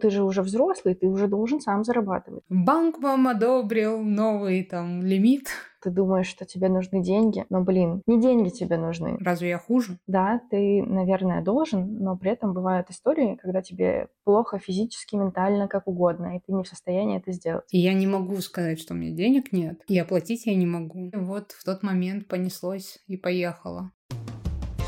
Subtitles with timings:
[0.00, 2.44] Ты же уже взрослый, ты уже должен сам зарабатывать.
[2.48, 5.48] Банк вам одобрил новый там лимит.
[5.82, 9.16] Ты думаешь, что тебе нужны деньги, но, блин, не деньги тебе нужны.
[9.20, 9.98] Разве я хуже?
[10.06, 15.86] Да, ты, наверное, должен, но при этом бывают истории, когда тебе плохо физически, ментально, как
[15.86, 17.64] угодно, и ты не в состоянии это сделать.
[17.70, 21.10] И я не могу сказать, что у меня денег нет, и оплатить я не могу.
[21.12, 23.92] И вот в тот момент понеслось и поехало.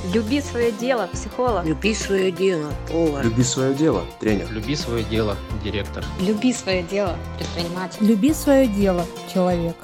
[0.02, 1.66] Люби свое дело, психолог.
[1.66, 3.22] Люби свое дело, повар.
[3.22, 4.50] Люби свое дело, тренер.
[4.50, 6.02] Люби свое дело, директор.
[6.18, 8.06] Люби свое дело, предприниматель.
[8.06, 9.77] Люби свое дело, человек.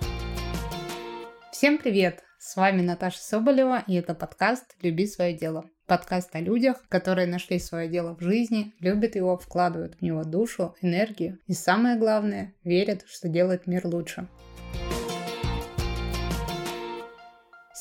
[1.52, 2.22] Всем привет!
[2.38, 5.66] С вами Наташа Соболева, и это подкаст «Люби свое дело».
[5.86, 10.74] Подкаст о людях, которые нашли свое дело в жизни, любят его, вкладывают в него душу,
[10.80, 14.28] энергию и, самое главное, верят, что делает мир лучше.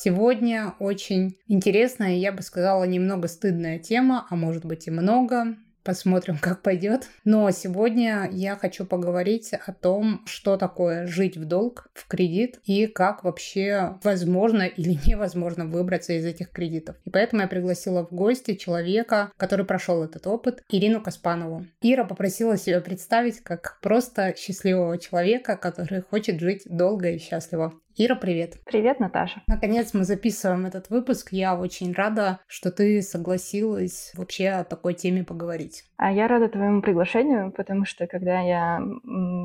[0.06, 5.56] Сегодня очень интересная, я бы сказала, немного стыдная тема, а может быть и много.
[5.84, 7.08] Посмотрим, как пойдет.
[7.24, 12.86] Но сегодня я хочу поговорить о том, что такое жить в долг, в кредит, и
[12.86, 16.98] как вообще возможно или невозможно выбраться из этих кредитов.
[17.04, 21.66] И поэтому я пригласила в гости человека, который прошел этот опыт, Ирину Каспанову.
[21.82, 27.74] Ира попросила себя представить как просто счастливого человека, который хочет жить долго и счастливо.
[27.98, 28.58] Ира, привет.
[28.66, 29.42] Привет, Наташа.
[29.48, 31.30] Наконец мы записываем этот выпуск.
[31.32, 35.86] Я очень рада, что ты согласилась вообще о такой теме поговорить.
[35.96, 38.82] А я рада твоему приглашению, потому что когда я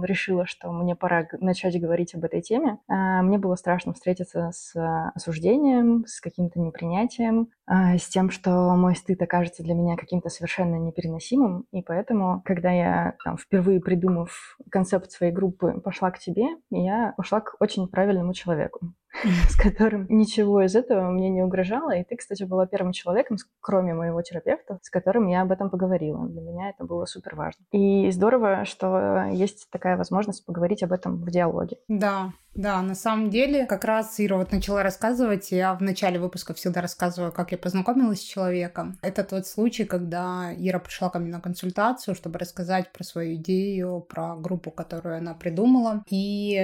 [0.03, 4.75] решила, что мне пора начать говорить об этой теме, а, мне было страшно встретиться с
[5.15, 10.75] осуждением, с каким-то непринятием, а, с тем, что мой стыд окажется для меня каким-то совершенно
[10.75, 11.67] непереносимым.
[11.71, 17.41] И поэтому, когда я там, впервые придумав концепт своей группы, пошла к тебе, я пошла
[17.41, 18.81] к очень правильному человеку.
[19.49, 21.97] с которым ничего из этого мне не угрожало.
[21.97, 26.27] И ты, кстати, была первым человеком, кроме моего терапевта, с которым я об этом поговорила.
[26.27, 27.65] Для меня это было супер важно.
[27.73, 31.79] И здорово, что есть такая возможность поговорить об этом в диалоге.
[31.89, 36.53] Да, да, на самом деле, как раз Ира вот начала рассказывать, я в начале выпуска
[36.53, 38.99] всегда рассказываю, как я познакомилась с человеком.
[39.03, 44.01] Это тот случай, когда Ира пришла ко мне на консультацию, чтобы рассказать про свою идею,
[44.01, 46.03] про группу, которую она придумала.
[46.11, 46.17] И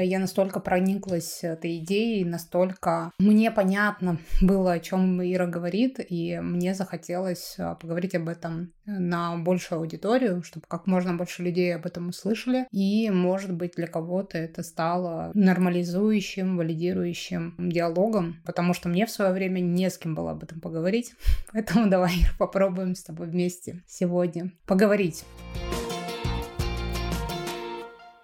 [0.05, 6.75] я настолько прониклась этой идеей, настолько мне понятно было, о чем Ира говорит, и мне
[6.75, 12.09] захотелось а, поговорить об этом на большую аудиторию, чтобы как можно больше людей об этом
[12.09, 12.67] услышали.
[12.73, 19.33] И, может быть, для кого-то это стало нормализующим, валидирующим диалогом, потому что мне в свое
[19.33, 21.15] время не с кем было об этом поговорить.
[21.53, 25.25] Поэтому давай попробуем с тобой вместе сегодня поговорить.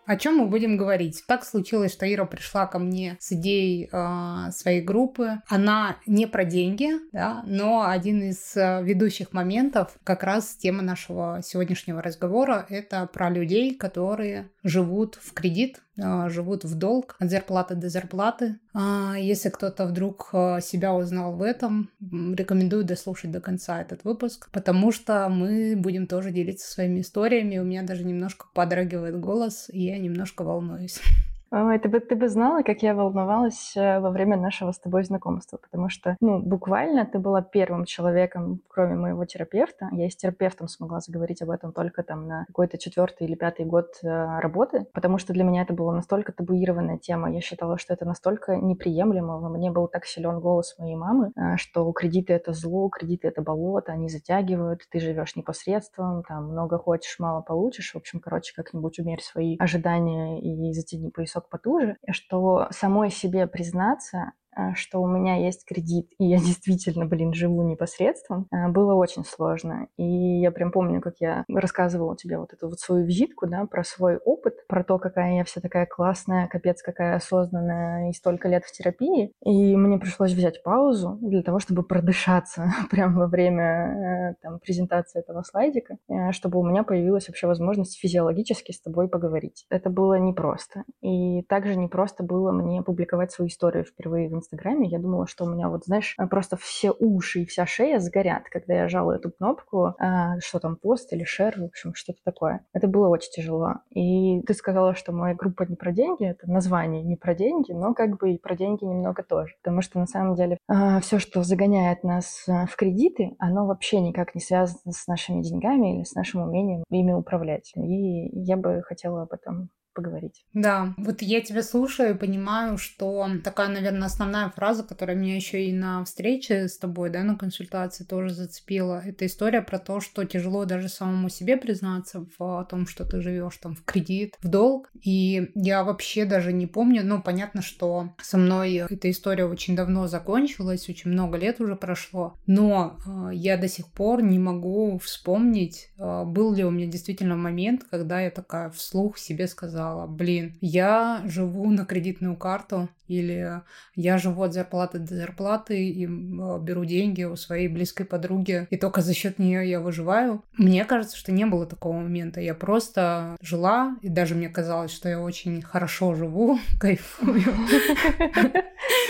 [0.05, 1.23] О чем мы будем говорить?
[1.29, 5.41] Так случилось, что Ира пришла ко мне с идеей э, своей группы.
[5.49, 11.41] Она не про деньги, да, но один из э, ведущих моментов, как раз тема нашего
[11.45, 17.89] сегодняшнего разговора, это про людей, которые живут в кредит, живут в долг от зарплаты до
[17.89, 18.59] зарплаты.
[18.75, 24.49] А если кто-то вдруг а, себя узнал в этом, рекомендую дослушать до конца этот выпуск,
[24.53, 27.59] потому что мы будем тоже делиться своими историями.
[27.59, 31.01] У меня даже немножко подрагивает голос, и я немножко волнуюсь.
[31.55, 35.05] Ой, ты бы, ты бы знала, как я волновалась э, во время нашего с тобой
[35.05, 39.91] знакомства, потому что, ну, буквально ты была первым человеком, кроме моего терапевта.
[39.93, 43.99] Я с терапевтом смогла заговорить об этом только там на какой-то четвертый или пятый год
[44.03, 44.09] э,
[44.41, 47.31] работы, потому что для меня это была настолько табуированная тема.
[47.31, 49.39] Я считала, что это настолько неприемлемо.
[49.39, 53.43] Во мне был так силен голос моей мамы, э, что кредиты— это зло, кредиты— это
[53.43, 57.93] болото, они затягивают, ты живешь непосредством, там много хочешь, мало получишь.
[57.93, 64.33] В общем, короче, как-нибудь умерь свои ожидания и затяни поясок потуже, что самой себе признаться,
[64.75, 69.89] что у меня есть кредит, и я действительно, блин, живу непосредством, э, было очень сложно.
[69.97, 73.85] И я прям помню, как я рассказывала тебе вот эту вот свою визитку, да, про
[73.85, 78.65] свой опыт, про то, какая я вся такая классная, капец, какая осознанная и столько лет
[78.65, 79.33] в терапии.
[79.45, 85.21] И мне пришлось взять паузу для того, чтобы продышаться прямо во время э, там, презентации
[85.21, 85.97] этого слайдика,
[86.31, 89.67] чтобы у меня появилась вообще возможность физиологически с тобой поговорить.
[89.71, 90.85] Это было непросто.
[91.01, 95.49] И также непросто было мне публиковать свою историю впервые в Инстаграме, я думала, что у
[95.49, 99.95] меня вот, знаешь, просто все уши и вся шея сгорят, когда я жала эту кнопку,
[99.99, 102.65] а, что там, пост или шер, в общем, что-то такое.
[102.73, 103.77] Это было очень тяжело.
[103.91, 107.95] И ты сказала, что моя группа не про деньги, это название не про деньги, но
[107.95, 109.55] как бы и про деньги немного тоже.
[109.63, 114.01] Потому что на самом деле а, все, что загоняет нас а, в кредиты, оно вообще
[114.01, 117.73] никак не связано с нашими деньгами или с нашим умением ими управлять.
[117.77, 120.45] И я бы хотела об этом поговорить.
[120.53, 125.65] Да, вот я тебя слушаю и понимаю, что такая, наверное, основная фраза, которая меня еще
[125.65, 130.25] и на встрече с тобой, да, на консультации тоже зацепила, это история про то, что
[130.25, 134.91] тяжело даже самому себе признаться в том, что ты живешь там в кредит, в долг.
[135.03, 140.07] И я вообще даже не помню, ну, понятно, что со мной эта история очень давно
[140.07, 145.91] закончилась, очень много лет уже прошло, но э, я до сих пор не могу вспомнить,
[145.99, 151.23] э, был ли у меня действительно момент, когда я такая вслух себе сказала, блин, я
[151.25, 153.63] живу на кредитную карту, или
[153.95, 159.03] я живу от зарплаты до зарплаты и беру деньги у своей близкой подруги, и только
[159.03, 160.43] за счет нее я выживаю.
[160.57, 162.41] Мне кажется, что не было такого момента.
[162.41, 167.43] Я просто жила, и даже мне казалось, что я очень хорошо живу, кайфую.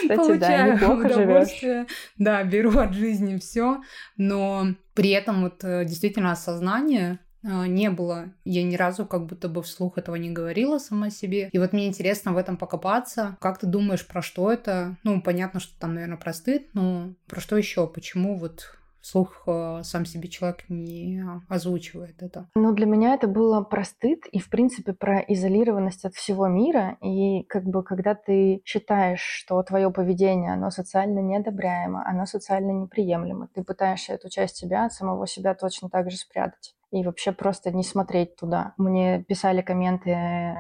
[0.09, 1.87] Получаю удовольствие.
[2.19, 3.83] Да, беру от жизни все,
[4.17, 8.33] но при этом вот э, действительно осознание не было.
[8.45, 11.49] Я ни разу как будто бы вслух этого не говорила сама себе.
[11.53, 13.37] И вот мне интересно в этом покопаться.
[13.41, 14.97] Как ты думаешь, про что это?
[15.03, 17.87] Ну, понятно, что там, наверное, про стыд, но про что еще?
[17.87, 18.73] Почему вот
[19.03, 22.49] вслух э, сам себе человек не озвучивает это.
[22.55, 26.97] Ну, для меня это было про стыд и, в принципе, про изолированность от всего мира.
[27.03, 33.49] И как бы, когда ты считаешь, что твое поведение, оно социально неодобряемо, оно социально неприемлемо,
[33.53, 37.83] ты пытаешься эту часть себя самого себя точно так же спрятать и вообще просто не
[37.83, 38.75] смотреть туда.
[38.77, 40.11] Мне писали комменты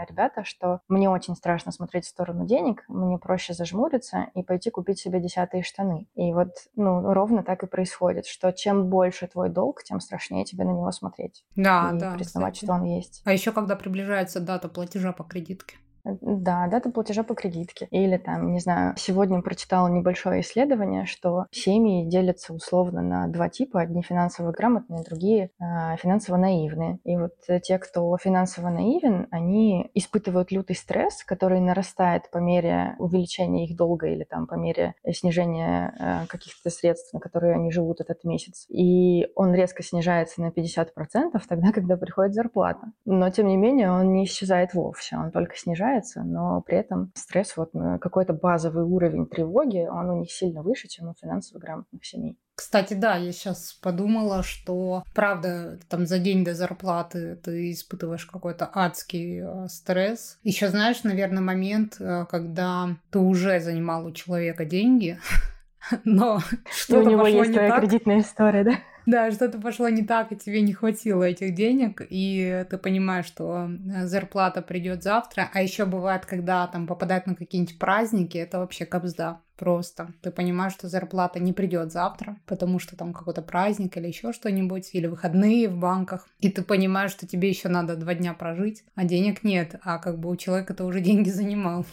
[0.09, 4.99] ребята, что мне очень страшно смотреть в сторону денег, мне проще зажмуриться и пойти купить
[4.99, 6.09] себе десятые штаны.
[6.15, 10.65] И вот, ну, ровно так и происходит, что чем больше твой долг, тем страшнее тебе
[10.65, 11.45] на него смотреть.
[11.55, 12.15] Да, и да.
[12.15, 12.65] признавать, кстати.
[12.65, 13.23] что он есть.
[13.25, 15.77] А еще когда приближается дата платежа по кредитке.
[16.05, 17.87] Да, дата платежа по кредитке.
[17.91, 23.81] Или там, не знаю, сегодня прочитала небольшое исследование, что семьи делятся условно на два типа.
[23.81, 26.99] Одни финансово грамотные, другие э, финансово наивные.
[27.05, 33.67] И вот те, кто финансово наивен, они испытывают лютый стресс, который нарастает по мере увеличения
[33.67, 38.25] их долга или там по мере снижения э, каких-то средств, на которые они живут этот
[38.25, 38.67] месяц.
[38.69, 40.87] И он резко снижается на 50%
[41.49, 42.89] тогда, когда приходит зарплата.
[43.05, 47.13] Но, тем не менее, он не исчезает вовсе, он только снижается снижается, но при этом
[47.15, 52.05] стресс, вот какой-то базовый уровень тревоги, он у них сильно выше, чем у финансово грамотных
[52.05, 52.39] семей.
[52.55, 58.71] Кстати, да, я сейчас подумала, что правда, там за день до зарплаты ты испытываешь какой-то
[58.73, 60.39] адский э, стресс.
[60.43, 65.19] Еще знаешь, наверное, момент, э, когда ты уже занимал у человека деньги,
[66.05, 66.41] но
[66.71, 68.73] что у него есть твоя кредитная история, да?
[69.07, 73.69] Да, что-то пошло не так, и тебе не хватило этих денег, и ты понимаешь, что
[73.69, 75.51] э, зарплата придет завтра.
[75.53, 80.13] А еще бывает, когда там попадают на какие-нибудь праздники, это вообще капзда просто.
[80.23, 84.91] Ты понимаешь, что зарплата не придет завтра, потому что там какой-то праздник или еще что-нибудь,
[84.93, 86.29] или выходные в банках.
[86.41, 90.19] И ты понимаешь, что тебе еще надо два дня прожить, а денег нет, а как
[90.19, 91.85] бы у человека ты уже деньги занимал.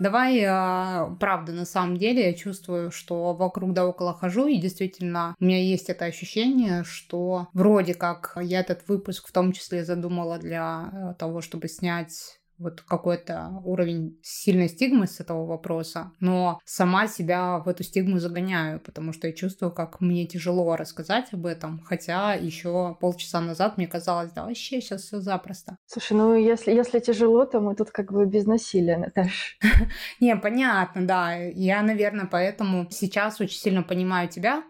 [0.00, 5.34] Давай, а, правда, на самом деле я чувствую, что вокруг да около хожу, и действительно
[5.38, 10.38] у меня есть это ощущение, что вроде как я этот выпуск в том числе задумала
[10.38, 17.08] для э, того, чтобы снять вот какой-то уровень сильной стигмы с этого вопроса, но сама
[17.08, 21.80] себя в эту стигму загоняю, потому что я чувствую, как мне тяжело рассказать об этом,
[21.80, 25.76] хотя еще полчаса назад мне казалось, да вообще сейчас все запросто.
[25.86, 29.58] Слушай, ну если, если тяжело, то мы тут как бы без насилия, Наташ.
[30.20, 31.34] Не, понятно, да.
[31.34, 34.62] Я, наверное, поэтому сейчас очень сильно понимаю тебя,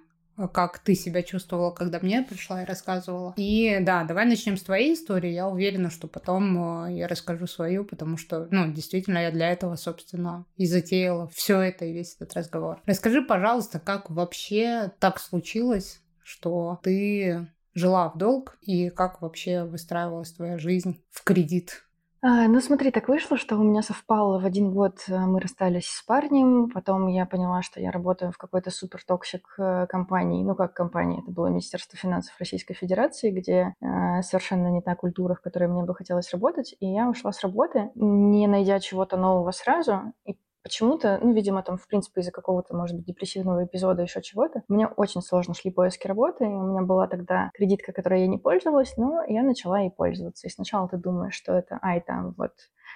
[0.48, 3.34] как ты себя чувствовала, когда мне пришла и рассказывала.
[3.36, 5.30] И да, давай начнем с твоей истории.
[5.30, 9.76] Я уверена, что потом э, я расскажу свою, потому что, ну, действительно, я для этого,
[9.76, 12.80] собственно, и затеяла все это и весь этот разговор.
[12.86, 20.32] Расскажи, пожалуйста, как вообще так случилось, что ты жила в долг и как вообще выстраивалась
[20.32, 21.84] твоя жизнь в кредит?
[22.22, 24.38] А, ну, смотри, так вышло, что у меня совпало.
[24.38, 28.36] В один год э, мы расстались с парнем, потом я поняла, что я работаю в
[28.36, 33.74] какой-то супер toxic э, компании, ну, как компании, это было Министерство финансов Российской Федерации, где
[33.80, 37.40] э, совершенно не та культура, в которой мне бы хотелось работать, и я ушла с
[37.42, 42.74] работы, не найдя чего-то нового сразу, и почему-то, ну, видимо, там, в принципе, из-за какого-то,
[42.76, 46.82] может быть, депрессивного эпизода, еще чего-то, мне очень сложно шли поиски работы, и у меня
[46.82, 50.46] была тогда кредитка, которой я не пользовалась, но я начала ей пользоваться.
[50.46, 52.52] И сначала ты думаешь, что это, ай, там, вот,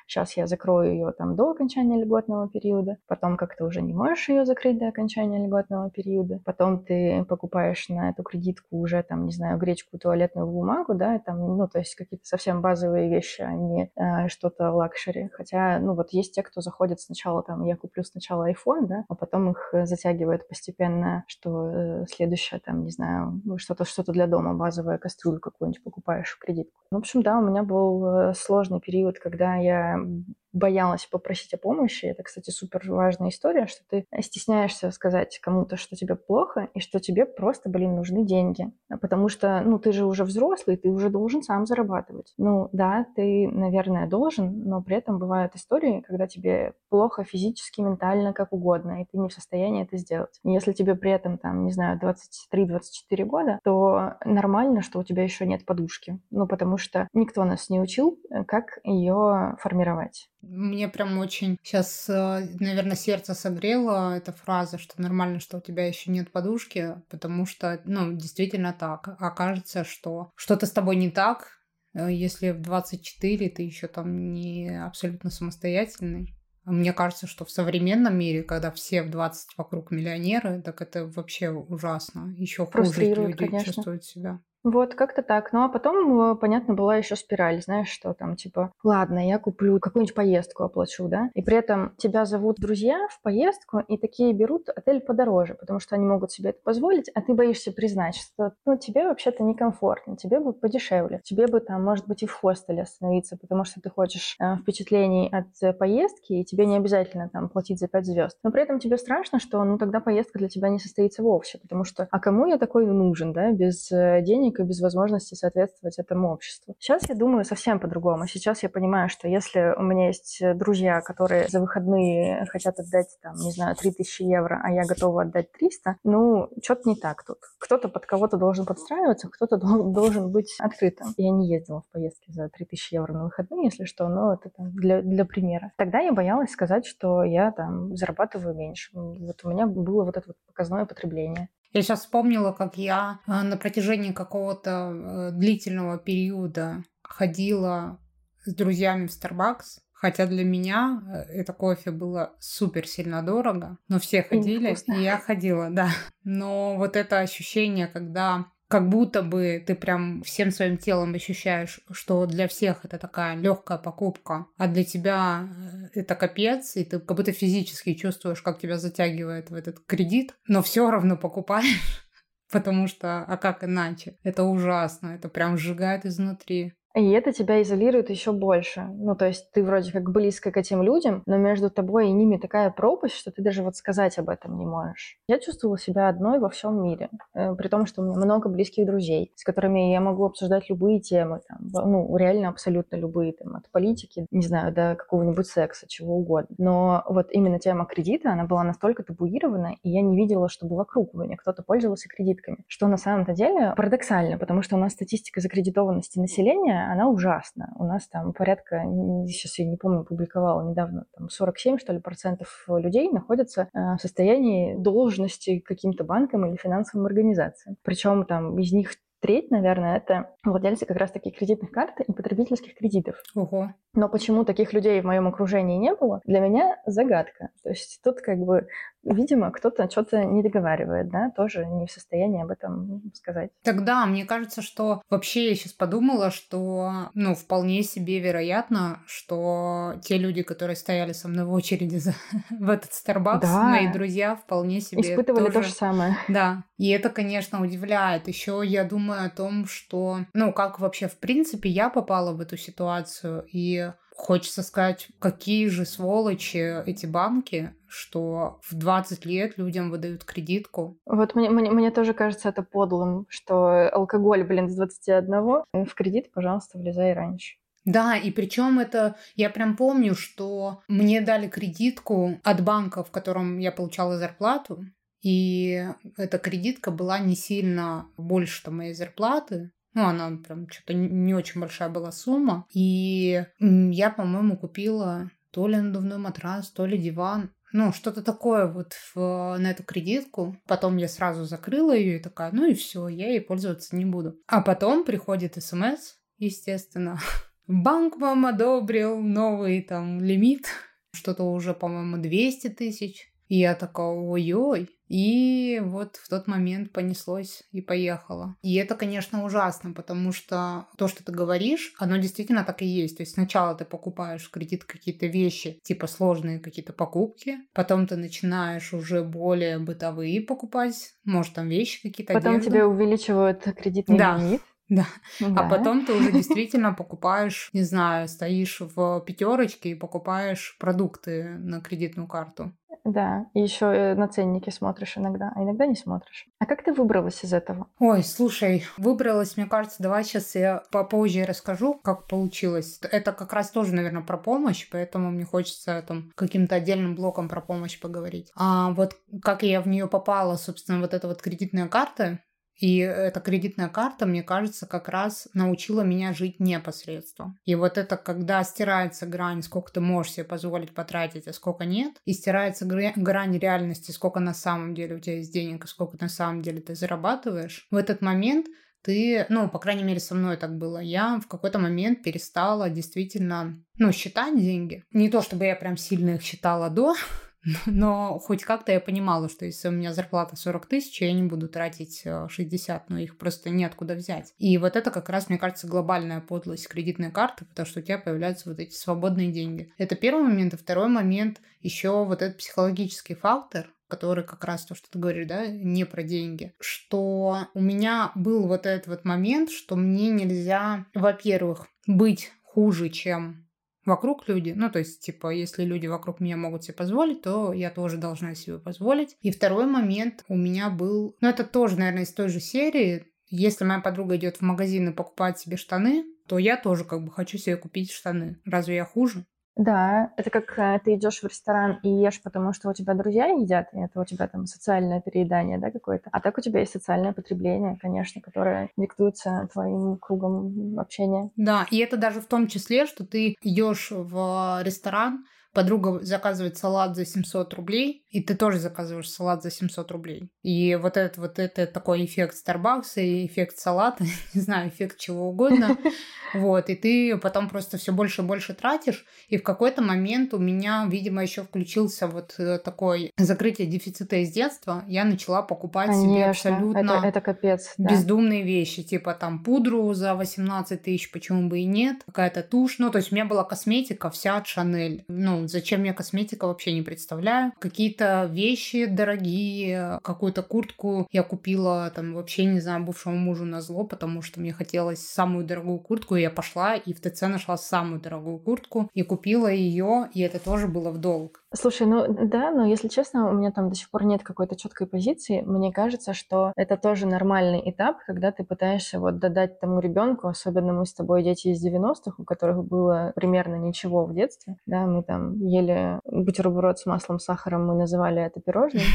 [0.06, 4.28] сейчас я закрою ее там до окончания льготного периода, потом как ты уже не можешь
[4.28, 9.32] ее закрыть до окончания льготного периода, потом ты покупаешь на эту кредитку уже там, не
[9.32, 13.90] знаю, гречку, туалетную бумагу, да, там, ну, то есть какие-то совсем базовые вещи, а не
[13.96, 15.30] э, что-то luxury.
[15.32, 19.14] Хотя, ну, вот есть те, кто заходит сначала там, я куплю сначала iPhone, да, а
[19.14, 24.54] потом их затягивает постепенно, что э, следующее там, не знаю, ну, что-то что-то для дома,
[24.54, 26.80] базовая кастрюлю какую-нибудь покупаешь в кредитку.
[26.90, 31.58] В общем, да, у меня был э, сложный период, когда я um, боялась попросить о
[31.58, 32.06] помощи.
[32.06, 37.00] Это, кстати, супер важная история, что ты стесняешься сказать кому-то, что тебе плохо, и что
[37.00, 38.72] тебе просто, блин, нужны деньги.
[39.00, 42.32] Потому что, ну, ты же уже взрослый, ты уже должен сам зарабатывать.
[42.38, 48.32] Ну, да, ты, наверное, должен, но при этом бывают истории, когда тебе плохо физически, ментально,
[48.32, 50.38] как угодно, и ты не в состоянии это сделать.
[50.44, 55.46] Если тебе при этом, там, не знаю, 23-24 года, то нормально, что у тебя еще
[55.46, 56.20] нет подушки.
[56.30, 60.28] Ну, потому что никто нас не учил, э, как ее формировать.
[60.48, 65.86] Мне прям очень сейчас, э, наверное, сердце согрело эта фраза, что нормально, что у тебя
[65.86, 69.16] еще нет подушки, потому что, ну, действительно так.
[69.18, 71.48] Окажется, что что-то с тобой не так,
[71.94, 76.34] э, если в 24 ты еще там не абсолютно самостоятельный.
[76.64, 81.50] Мне кажется, что в современном мире, когда все в 20 вокруг миллионеры, так это вообще
[81.50, 82.32] ужасно.
[82.36, 83.72] Еще хуже люди конечно.
[83.72, 84.40] чувствуют себя.
[84.64, 85.52] Вот, как-то так.
[85.52, 89.78] Ну, а потом, э, понятно, была еще спираль, знаешь, что там, типа, ладно, я куплю
[89.78, 94.70] какую-нибудь поездку, оплачу, да, и при этом тебя зовут друзья в поездку, и такие берут
[94.70, 98.78] отель подороже, потому что они могут себе это позволить, а ты боишься признать, что, ну,
[98.78, 103.36] тебе вообще-то некомфортно, тебе бы подешевле, тебе бы там, может быть, и в хостеле остановиться,
[103.36, 107.80] потому что ты хочешь э, впечатлений от э, поездки, и тебе не обязательно там платить
[107.80, 108.38] за пять звезд.
[108.42, 111.84] Но при этом тебе страшно, что, ну, тогда поездка для тебя не состоится вовсе, потому
[111.84, 115.98] что, а кому я такой нужен, да, без э, денег денег и без возможности соответствовать
[115.98, 116.74] этому обществу.
[116.78, 118.26] Сейчас я думаю совсем по-другому.
[118.26, 123.34] Сейчас я понимаю, что если у меня есть друзья, которые за выходные хотят отдать, там,
[123.36, 127.38] не знаю, 3000 евро, а я готова отдать 300, ну, что-то не так тут.
[127.58, 131.08] Кто-то под кого-то должен подстраиваться, кто-то должен быть открытым.
[131.16, 134.72] Я не ездила в поездки за 3000 евро на выходные, если что, но это там
[134.72, 135.72] для, для примера.
[135.76, 138.90] Тогда я боялась сказать, что я там зарабатываю меньше.
[138.94, 141.48] Вот у меня было вот это вот показное потребление.
[141.74, 148.00] Я сейчас вспомнила, как я э, на протяжении какого-то э, длительного периода ходила
[148.44, 149.80] с друзьями в Starbucks.
[149.92, 155.02] Хотя для меня э, это кофе было супер сильно дорого, но все ходили, и, и
[155.02, 155.88] я ходила, да.
[156.22, 162.26] Но вот это ощущение, когда как будто бы ты прям всем своим телом ощущаешь, что
[162.26, 165.48] для всех это такая легкая покупка, а для тебя
[165.92, 170.34] э, это капец, и ты как будто физически чувствуешь, как тебя затягивает в этот кредит,
[170.48, 172.06] но все равно покупаешь,
[172.50, 174.16] потому что, а как иначе?
[174.22, 176.74] Это ужасно, это прям сжигает изнутри.
[176.94, 178.82] И это тебя изолирует еще больше.
[178.82, 182.36] Ну, то есть ты вроде как близко к этим людям, но между тобой и ними
[182.36, 185.18] такая пропасть, что ты даже вот сказать об этом не можешь.
[185.26, 188.86] Я чувствовала себя одной во всем мире, э, при том, что у меня много близких
[188.86, 193.68] друзей, с которыми я могу обсуждать любые темы, там, ну, реально абсолютно любые, там, от
[193.70, 196.54] политики, не знаю, до какого-нибудь секса, чего угодно.
[196.58, 201.12] Но вот именно тема кредита, она была настолько табуирована, и я не видела, чтобы вокруг
[201.14, 206.20] меня кто-то пользовался кредитками, что на самом-то деле парадоксально, потому что у нас статистика закредитованности
[206.20, 207.72] населения она ужасна.
[207.76, 208.82] У нас там порядка,
[209.26, 213.98] сейчас я не помню, публиковала недавно, там 47, что ли, процентов людей находятся э, в
[214.00, 217.76] состоянии должности каким-то банкам или финансовым организациям.
[217.82, 218.92] Причем там из них
[219.24, 223.16] треть, наверное, это владельцы как раз таких кредитных карт и потребительских кредитов.
[223.34, 223.72] Ого.
[223.94, 227.48] Но почему таких людей в моем окружении не было, для меня загадка.
[227.62, 228.66] То есть тут как бы
[229.04, 233.50] видимо, кто-то что-то не договаривает, да, тоже не в состоянии об этом сказать.
[233.62, 240.18] Тогда мне кажется, что вообще я сейчас подумала, что, ну, вполне себе вероятно, что те
[240.18, 242.14] люди, которые стояли со мной в очереди за,
[242.50, 243.62] в этот Starbucks, да.
[243.64, 245.54] мои друзья, вполне себе испытывали тоже...
[245.54, 246.16] то же самое.
[246.28, 248.28] Да, и это, конечно, удивляет.
[248.28, 252.56] Еще я думаю о том, что, ну, как вообще в принципе я попала в эту
[252.56, 260.24] ситуацию и Хочется сказать, какие же сволочи эти банки, что в 20 лет людям выдают
[260.24, 260.98] кредитку.
[261.04, 265.34] Вот мне, мне, мне тоже кажется это подлым, что алкоголь, блин, с 21
[265.72, 267.56] э, в кредит, пожалуйста, влезай раньше.
[267.84, 273.58] Да, и причем это, я прям помню, что мне дали кредитку от банка, в котором
[273.58, 274.84] я получала зарплату,
[275.22, 281.60] и эта кредитка была не сильно больше моей зарплаты, ну, она прям что-то не очень
[281.60, 282.66] большая была сумма.
[282.72, 287.50] И я, по-моему, купила то ли надувной матрас, то ли диван.
[287.72, 290.56] Ну, что-то такое вот в, на эту кредитку.
[290.66, 294.36] Потом я сразу закрыла ее и такая, ну и все, я ей пользоваться не буду.
[294.46, 297.18] А потом приходит смс, естественно,
[297.66, 300.66] банк вам одобрил новый там лимит,
[301.12, 303.32] что-то уже, по-моему, 200 тысяч.
[303.48, 304.88] И я такая, ой-ой.
[305.14, 308.56] И вот в тот момент понеслось и поехало.
[308.62, 313.18] И это, конечно, ужасно, потому что то, что ты говоришь, оно действительно так и есть.
[313.18, 318.16] То есть сначала ты покупаешь в кредит какие-то вещи, типа сложные какие-то покупки, потом ты
[318.16, 322.32] начинаешь уже более бытовые покупать, может там вещи какие-то.
[322.32, 322.70] Потом одежду.
[322.72, 324.36] тебе увеличивают кредитный Да.
[324.36, 324.62] лимит.
[324.88, 325.06] Да.
[325.40, 325.62] Да.
[325.66, 331.80] А потом ты уже действительно покупаешь, не знаю, стоишь в пятерочке и покупаешь продукты на
[331.80, 332.72] кредитную карту.
[333.04, 336.46] Да, и еще на ценники смотришь иногда, а иногда не смотришь.
[336.58, 337.88] А как ты выбралась из этого?
[337.98, 342.98] Ой, слушай, выбралась, мне кажется, давай сейчас я попозже расскажу, как получилось.
[343.02, 347.60] Это как раз тоже, наверное, про помощь, поэтому мне хочется там каким-то отдельным блоком про
[347.60, 348.50] помощь поговорить.
[348.56, 352.40] А вот как я в нее попала, собственно, вот эта вот кредитная карта,
[352.78, 357.58] и эта кредитная карта, мне кажется, как раз научила меня жить непосредством.
[357.64, 362.14] И вот это, когда стирается грань, сколько ты можешь себе позволить потратить, а сколько нет,
[362.24, 366.16] и стирается гра- грань реальности, сколько на самом деле у тебя есть денег, и сколько
[366.20, 368.66] на самом деле ты зарабатываешь, в этот момент
[369.04, 373.76] ты, ну, по крайней мере, со мной так было, я в какой-то момент перестала действительно,
[373.98, 375.04] ну, считать деньги.
[375.12, 377.14] Не то, чтобы я прям сильно их считала до,
[377.86, 381.68] но хоть как-то я понимала, что если у меня зарплата 40 тысяч, я не буду
[381.68, 384.52] тратить э, 60, но их просто неоткуда взять.
[384.58, 388.18] И вот это как раз, мне кажется, глобальная подлость кредитной карты, потому что у тебя
[388.18, 389.92] появляются вот эти свободные деньги.
[389.98, 390.74] Это первый момент.
[390.74, 395.48] И второй момент еще вот этот психологический фактор, который как раз то, что ты говоришь,
[395.48, 401.06] да, не про деньги, что у меня был вот этот вот момент, что мне нельзя,
[401.14, 403.63] во-первых, быть хуже, чем
[404.06, 404.72] вокруг люди.
[404.76, 408.54] Ну, то есть, типа, если люди вокруг меня могут себе позволить, то я тоже должна
[408.54, 409.36] себе позволить.
[409.42, 411.36] И второй момент у меня был...
[411.40, 413.26] Ну, это тоже, наверное, из той же серии.
[413.48, 417.30] Если моя подруга идет в магазин и покупает себе штаны, то я тоже как бы
[417.30, 418.60] хочу себе купить штаны.
[418.64, 419.46] Разве я хуже?
[419.76, 423.46] Да, это как э, ты идешь в ресторан и ешь, потому что у тебя друзья
[423.46, 426.28] едят, и это у тебя там социальное переедание, да, какое-то.
[426.32, 431.50] А так у тебя есть социальное потребление, конечно, которое диктуется твоим кругом общения.
[431.56, 437.16] Да, и это даже в том числе, что ты идешь в ресторан, подруга заказывает салат
[437.16, 440.48] за 700 рублей, и ты тоже заказываешь салат за 700 рублей.
[440.62, 445.48] И вот это вот это такой эффект Старбакса и эффект салата, не знаю, эффект чего
[445.48, 445.98] угодно.
[446.54, 450.58] Вот, и ты потом просто все больше и больше тратишь, и в какой-то момент у
[450.58, 455.02] меня, видимо, еще включился вот э, такой закрытие дефицита из детства.
[455.08, 457.94] Я начала покупать себе абсолютно это, это капец.
[457.98, 458.10] да.
[458.10, 463.00] бездумные вещи, типа там пудру за 18 тысяч, почему бы и нет, какая-то тушь.
[463.00, 465.24] Ну, то есть у меня была косметика вся от Шанель.
[465.26, 467.72] Ну, зачем мне косметика, вообще не представляю.
[467.78, 474.04] Какие-то вещи дорогие, какую-то куртку я купила там вообще, не знаю, бывшему мужу на зло,
[474.04, 478.20] потому что мне хотелось самую дорогую куртку, и я пошла и в ТЦ нашла самую
[478.20, 481.63] дорогую куртку и купила ее, и это тоже было в долг.
[481.76, 485.08] Слушай, ну да, но если честно, у меня там до сих пор нет какой-то четкой
[485.08, 485.60] позиции.
[485.62, 490.92] Мне кажется, что это тоже нормальный этап, когда ты пытаешься вот додать тому ребенку, особенно
[490.92, 494.76] мы с тобой дети из 90-х, у которых было примерно ничего в детстве.
[494.86, 499.02] Да, мы там ели бутерброд с маслом, сахаром, мы называли это пирожным.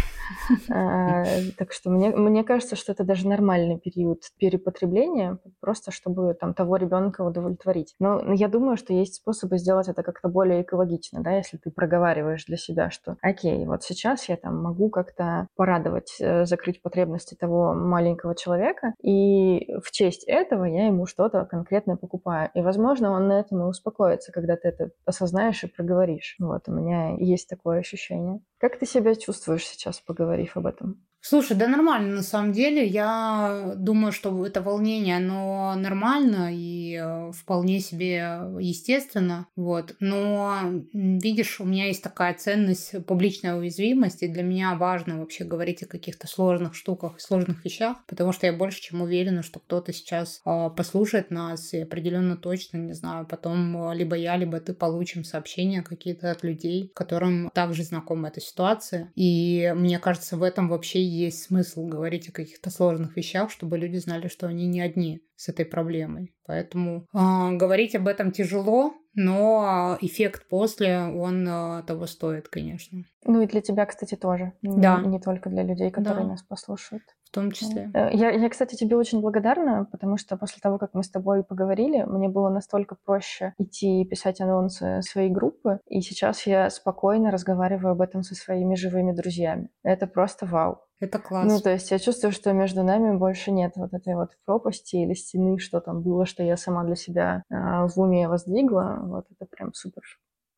[0.69, 1.23] А,
[1.57, 6.75] Так что мне, мне кажется, что это даже нормальный период перепотребления, просто чтобы там того
[6.75, 7.95] ребенка удовлетворить.
[7.99, 12.45] Но я думаю, что есть способы сделать это как-то более экологично, да, если ты проговариваешь
[12.49, 17.73] для себя, что окей, вот сейчас я там могу как-то порадовать, э, закрыть потребности того
[17.73, 22.49] маленького человека, и в честь этого я ему что-то конкретно покупаю.
[22.55, 26.35] И, возможно, он на этом и успокоится, когда ты это осознаешь и проговоришь.
[26.39, 28.41] Вот, у меня есть такое ощущение.
[28.57, 31.08] Как ты себя чувствуешь сейчас, поговорив об этом?
[31.21, 32.85] Слушай, да нормально, на самом деле.
[32.85, 39.47] Я думаю, что это волнение, оно нормально и э, вполне себе естественно.
[39.55, 39.95] Вот.
[39.99, 40.59] Но,
[40.93, 45.87] видишь, у меня есть такая ценность публичная уязвимость, и для меня важно вообще говорить о
[45.87, 50.69] каких-то сложных штуках, сложных вещах, потому что я больше чем уверена, что кто-то сейчас э,
[50.75, 55.81] послушает нас и определенно точно, не знаю, потом э, либо я, либо ты получим сообщения
[55.81, 59.11] какие-то от людей, которым также знакома эта ситуация.
[59.15, 63.97] И мне кажется, в этом вообще есть смысл говорить о каких-то сложных вещах, чтобы люди
[63.97, 66.33] знали, что они не одни с этой проблемой.
[66.49, 73.03] Поэтому а, говорить об этом тяжело, но эффект после, он а, того стоит, конечно.
[73.23, 74.53] Ну и для тебя, кстати, тоже.
[74.63, 74.99] Не- Да.
[75.01, 76.31] Не только для людей, которые Да.
[76.31, 77.03] нас послушают.
[77.25, 77.91] В том числе.
[77.93, 81.43] Э, Я, я, кстати, тебе очень благодарна, потому что после того, как мы с тобой
[81.43, 87.29] поговорили, мне было настолько проще идти и писать анонсы своей группы, и сейчас я спокойно
[87.29, 89.69] разговариваю об этом со своими живыми друзьями.
[89.83, 90.79] Это просто вау.
[91.01, 91.53] Это классно.
[91.53, 95.13] Ну, то есть я чувствую, что между нами больше нет вот этой вот пропасти или
[95.13, 98.99] стены, что там было, что я сама для себя э, в уме воздвигла.
[99.03, 100.03] Вот это прям супер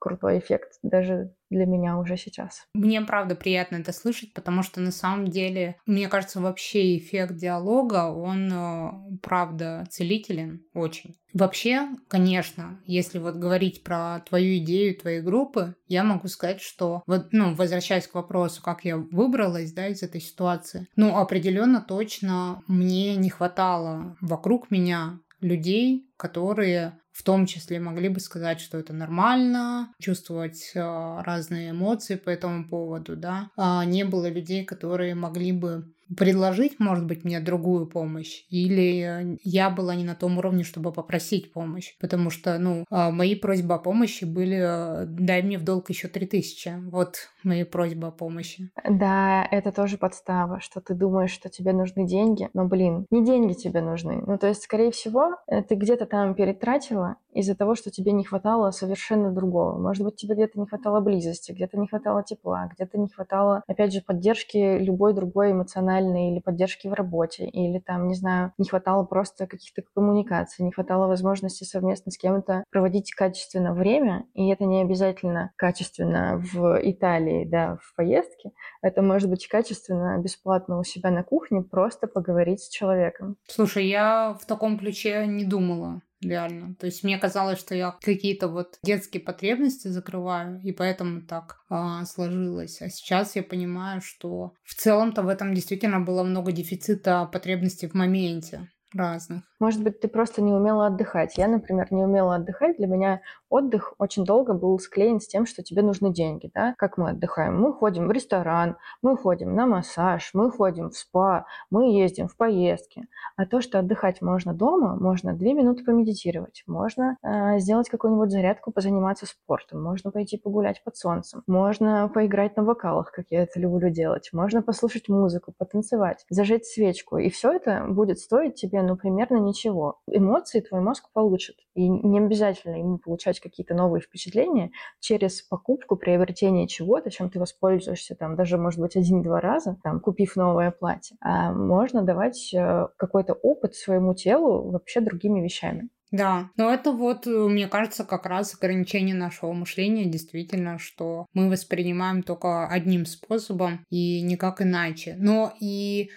[0.02, 2.66] крутой эффект даже для меня уже сейчас.
[2.74, 8.12] Мне правда приятно это слышать, потому что на самом деле, мне кажется, вообще эффект диалога,
[8.12, 11.16] он э, правда целителен очень.
[11.34, 17.28] Вообще, конечно, если вот говорить про твою идею, твоей группы, я могу сказать, что вот,
[17.32, 23.16] ну, возвращаясь к вопросу, как я выбралась, да, из этой ситуации, ну, определенно точно мне
[23.16, 29.94] не хватало вокруг меня людей, которые в том числе могли бы сказать, что это нормально,
[30.00, 30.80] чувствовать э,
[31.24, 33.50] разные эмоции по этому поводу, да.
[33.58, 39.70] А не было людей, которые могли бы предложить, может быть, мне другую помощь, или я
[39.70, 43.80] была не на том уровне, чтобы попросить помощь, потому что, ну, а, мои просьбы о
[43.80, 46.74] помощи были э, «дай мне в долг еще три тысячи».
[46.90, 48.72] Вот мои просьбы о помощи.
[48.88, 53.54] Да, это тоже подстава, что ты думаешь, что тебе нужны деньги, но, блин, не деньги
[53.54, 54.22] тебе нужны.
[54.26, 58.24] Ну, то есть, скорее всего, э, ты где-то там перетратила из-за того, что тебе не
[58.24, 59.78] хватало совершенно другого.
[59.78, 63.94] Может быть, тебе где-то не хватало близости, где-то не хватало тепла, где-то не хватало, опять
[63.94, 69.04] же, поддержки любой другой эмоциональной или поддержки в работе, или там, не знаю, не хватало
[69.04, 74.82] просто каких-то коммуникаций, не хватало возможности совместно с кем-то проводить качественно время, и это не
[74.82, 81.24] обязательно качественно в Италии, да, в поездке, это может быть качественно, бесплатно у себя на
[81.24, 83.38] кухне, просто поговорить с человеком.
[83.48, 86.76] Слушай, я в таком ключе не думала реально.
[86.76, 92.06] То есть мне казалось, что я какие-то вот детские потребности закрываю, и поэтому так а,
[92.06, 92.82] сложилось.
[92.82, 97.94] А сейчас я понимаю, что в целом-то в этом действительно было много дефицита потребностей в
[97.94, 99.51] моменте разных.
[99.62, 101.38] Может быть, ты просто не умела отдыхать.
[101.38, 102.78] Я, например, не умела отдыхать.
[102.78, 106.50] Для меня отдых очень долго был склеен с тем, что тебе нужны деньги.
[106.52, 106.74] Да?
[106.80, 107.62] Как мы отдыхаем?
[107.62, 112.36] Мы ходим в ресторан, мы ходим на массаж, мы ходим в спа, мы ездим в
[112.36, 113.06] поездки.
[113.36, 118.72] А то, что отдыхать можно дома, можно две минуты помедитировать, можно э, сделать какую-нибудь зарядку,
[118.72, 123.92] позаниматься спортом, можно пойти погулять под солнцем, можно поиграть на вокалах, как я это люблю
[123.92, 127.18] делать, можно послушать музыку, потанцевать, зажечь свечку.
[127.18, 130.00] И все это будет стоить тебе, ну, примерно ничего.
[130.08, 131.58] Эмоции твой мозг получит.
[131.74, 138.16] И не обязательно ему получать какие-то новые впечатления через покупку, приобретение чего-то, чем ты воспользуешься
[138.16, 141.18] там даже, может быть, один-два раза, там, купив новое платье.
[141.22, 145.90] А можно давать э, какой-то опыт своему телу вообще другими вещами.
[146.12, 152.22] Да, но это вот, мне кажется, как раз ограничение нашего мышления, действительно, что мы воспринимаем
[152.22, 155.16] только одним способом и никак иначе.
[155.18, 156.10] Но и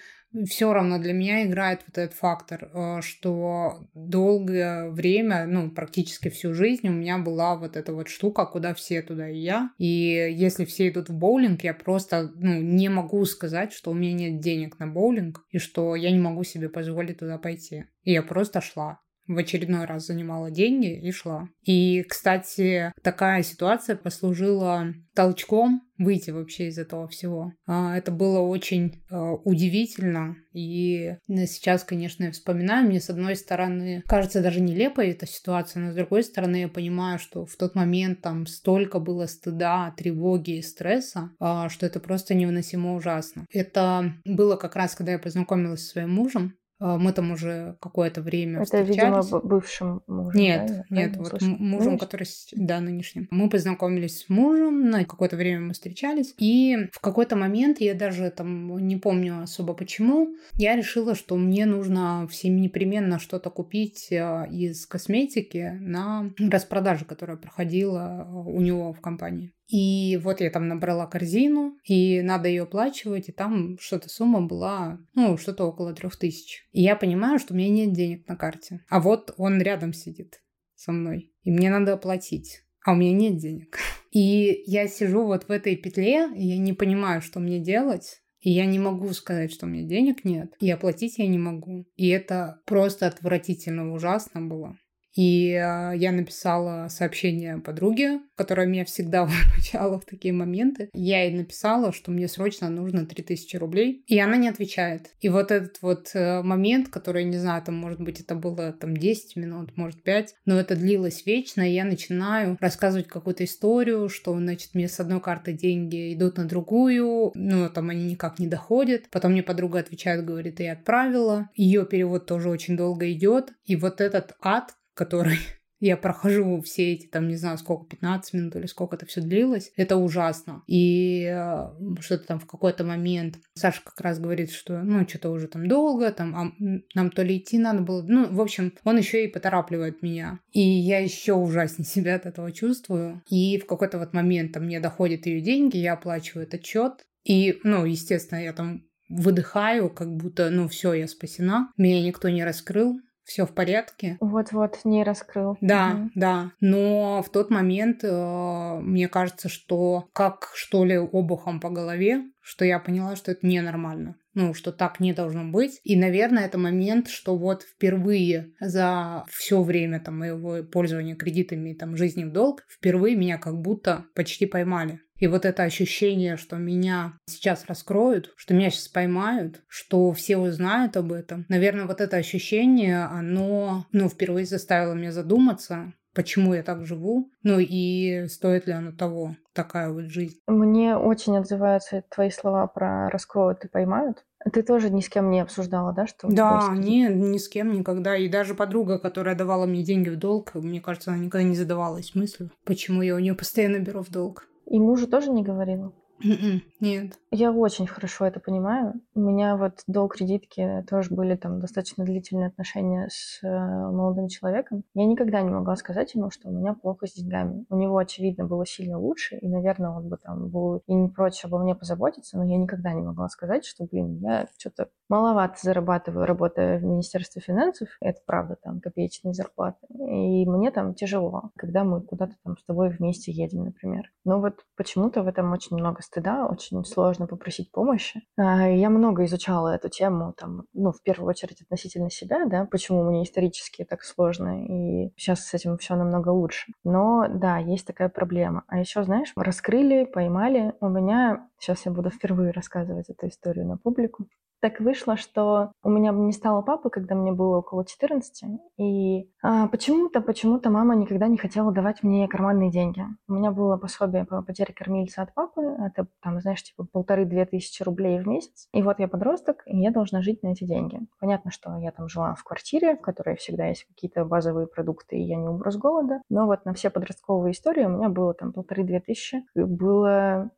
[0.47, 6.53] все равно для меня играет вот этот фактор, э, что долгое время, ну, практически всю
[6.53, 9.71] жизнь у меня была вот эта вот штука, куда все туда и я.
[9.77, 14.13] И если все идут в боулинг, я просто, ну, не могу сказать, что у меня
[14.13, 17.85] нет денег на боулинг и что я не могу себе позволить туда пойти.
[18.03, 21.49] И я просто шла в очередной раз занимала деньги и шла.
[21.63, 27.53] И, кстати, такая ситуация послужила толчком выйти вообще из этого всего.
[27.65, 30.35] А, это было очень а, удивительно.
[30.53, 35.91] И сейчас, конечно, я вспоминаю, мне с одной стороны кажется даже нелепой эта ситуация, но
[35.91, 40.61] с другой стороны я понимаю, что в тот момент там столько было стыда, тревоги и
[40.61, 43.45] стресса, а, что это просто невыносимо ужасно.
[43.51, 46.55] Это было как раз, когда я познакомилась со своим мужем.
[46.79, 49.25] А, мы там уже какое-то время Это, встречались.
[49.25, 50.83] видимо, бывшим мужем, Нет, да?
[50.89, 51.97] нет, вот мужем, Нынешним?
[51.97, 53.27] который, да, нынешним.
[53.31, 58.29] Мы познакомились с мужем, на какое-то время мы встречались, и в какой-то момент, я даже
[58.29, 64.45] там не помню особо почему, я решила, что мне нужно всем непременно что-то купить а,
[64.51, 69.51] из косметики на распродаже, которая проходила у него в компании.
[69.67, 74.99] И вот я там набрала корзину, и надо ее оплачивать, и там что-то сумма была,
[75.13, 76.67] ну, что-то около трех тысяч.
[76.71, 78.81] И я понимаю, что у меня нет денег на карте.
[78.89, 80.41] А вот он рядом сидит
[80.75, 82.61] со мной, и мне надо оплатить.
[82.85, 83.77] А у меня нет денег.
[84.11, 88.21] И я сижу вот в этой петле, и я не понимаю, что мне делать.
[88.39, 90.53] И я не могу сказать, что у меня денег нет.
[90.59, 91.85] И оплатить я не могу.
[91.95, 94.77] И это просто отвратительно ужасно было.
[95.15, 100.89] И э, я написала сообщение подруге, которая меня всегда выручала в такие моменты.
[100.93, 105.11] Я ей написала, что мне срочно нужно 3000 рублей, и она не отвечает.
[105.21, 108.95] И вот этот вот э, момент, который, не знаю, там, может быть, это было там
[108.95, 114.37] 10 минут, может 5, но это длилось вечно, и я начинаю рассказывать какую-то историю, что,
[114.37, 119.09] значит, мне с одной карты деньги идут на другую, ну, там они никак не доходят.
[119.11, 121.49] Потом мне подруга отвечает, говорит, я отправила.
[121.55, 123.53] Ее перевод тоже очень долго идет.
[123.65, 125.37] И вот этот ад, который
[125.79, 129.71] я прохожу все эти, там, не знаю, сколько, 15 минут или сколько это все длилось.
[129.75, 130.63] Это ужасно.
[130.67, 131.67] И э,
[131.99, 136.11] что-то там в какой-то момент Саша как раз говорит, что, ну, что-то уже там долго,
[136.11, 136.51] там, а
[136.95, 138.01] нам то ли идти надо было.
[138.01, 140.39] Ну, в общем, он еще и поторапливает меня.
[140.51, 143.21] И я еще ужаснее себя от этого чувствую.
[143.29, 147.05] И в какой-то вот момент там мне доходят ее деньги, я оплачиваю этот счет.
[147.23, 151.71] И, ну, естественно, я там выдыхаю, как будто, ну, все, я спасена.
[151.77, 154.17] Меня никто не раскрыл, все в порядке.
[154.21, 155.57] Вот-вот, не раскрыл.
[155.59, 156.11] Да, угу.
[156.15, 156.51] да.
[156.61, 162.63] Но в тот момент э, мне кажется, что как что ли обухом по голове, что
[162.63, 164.15] я поняла, что это ненормально.
[164.35, 165.79] Ну, что так не должно быть.
[165.83, 171.95] И, наверное, это момент, что вот впервые за все время там, моего пользования кредитами, там,
[171.95, 174.99] жизни в долг, впервые меня как будто почти поймали.
[175.17, 180.97] И вот это ощущение, что меня сейчас раскроют, что меня сейчас поймают, что все узнают
[180.97, 181.45] об этом.
[181.47, 187.59] Наверное, вот это ощущение, оно, ну, впервые заставило меня задуматься, почему я так живу, ну
[187.59, 190.39] и стоит ли оно того, такая вот жизнь.
[190.47, 194.25] Мне очень отзываются твои слова про раскроют и поймают.
[194.51, 196.27] Ты тоже ни с кем не обсуждала, да, что?
[196.27, 198.15] Да, не, ни с кем никогда.
[198.15, 202.15] И даже подруга, которая давала мне деньги в долг, мне кажется, она никогда не задавалась
[202.15, 204.47] мыслью, почему я у нее постоянно беру в долг.
[204.65, 205.93] И мужу тоже не говорила?
[206.23, 207.19] М-м, нет.
[207.31, 209.01] Я очень хорошо это понимаю.
[209.15, 214.83] У меня вот до кредитки тоже были там достаточно длительные отношения с э, молодым человеком.
[214.93, 217.65] Я никогда не могла сказать ему, что у меня плохо с деньгами.
[217.69, 221.43] У него, очевидно, было сильно лучше, и, наверное, он бы там был и не прочь
[221.43, 226.25] обо мне позаботиться, но я никогда не могла сказать, что, блин, я что-то маловато зарабатываю,
[226.25, 227.89] работая в Министерстве финансов.
[227.99, 229.85] Это правда, там копеечные зарплаты.
[229.89, 234.11] И мне там тяжело, когда мы куда-то там с тобой вместе едем, например.
[234.23, 238.21] Но вот почему-то в этом очень много стыда, очень сложно попросить помощи.
[238.37, 243.03] А, я много изучала эту тему, там, ну, в первую очередь относительно себя, да, почему
[243.03, 246.71] мне исторически так сложно, и сейчас с этим все намного лучше.
[246.83, 248.63] Но да, есть такая проблема.
[248.67, 250.73] А еще, знаешь, раскрыли, поймали.
[250.79, 254.27] У меня, сейчас я буду впервые рассказывать эту историю на публику
[254.65, 258.45] так вышло, что у меня не стало папы, когда мне было около 14,
[258.79, 263.05] и а, почему-то, почему-то мама никогда не хотела давать мне карманные деньги.
[263.27, 267.83] У меня было пособие по потере кормильца от папы, это там, знаешь, типа полторы-две тысячи
[267.83, 270.99] рублей в месяц, и вот я подросток, и я должна жить на эти деньги.
[271.19, 275.21] Понятно, что я там жила в квартире, в которой всегда есть какие-то базовые продукты, и
[275.21, 278.51] я не умру с голода, но вот на все подростковые истории у меня было там
[278.51, 280.49] полторы-две тысячи, было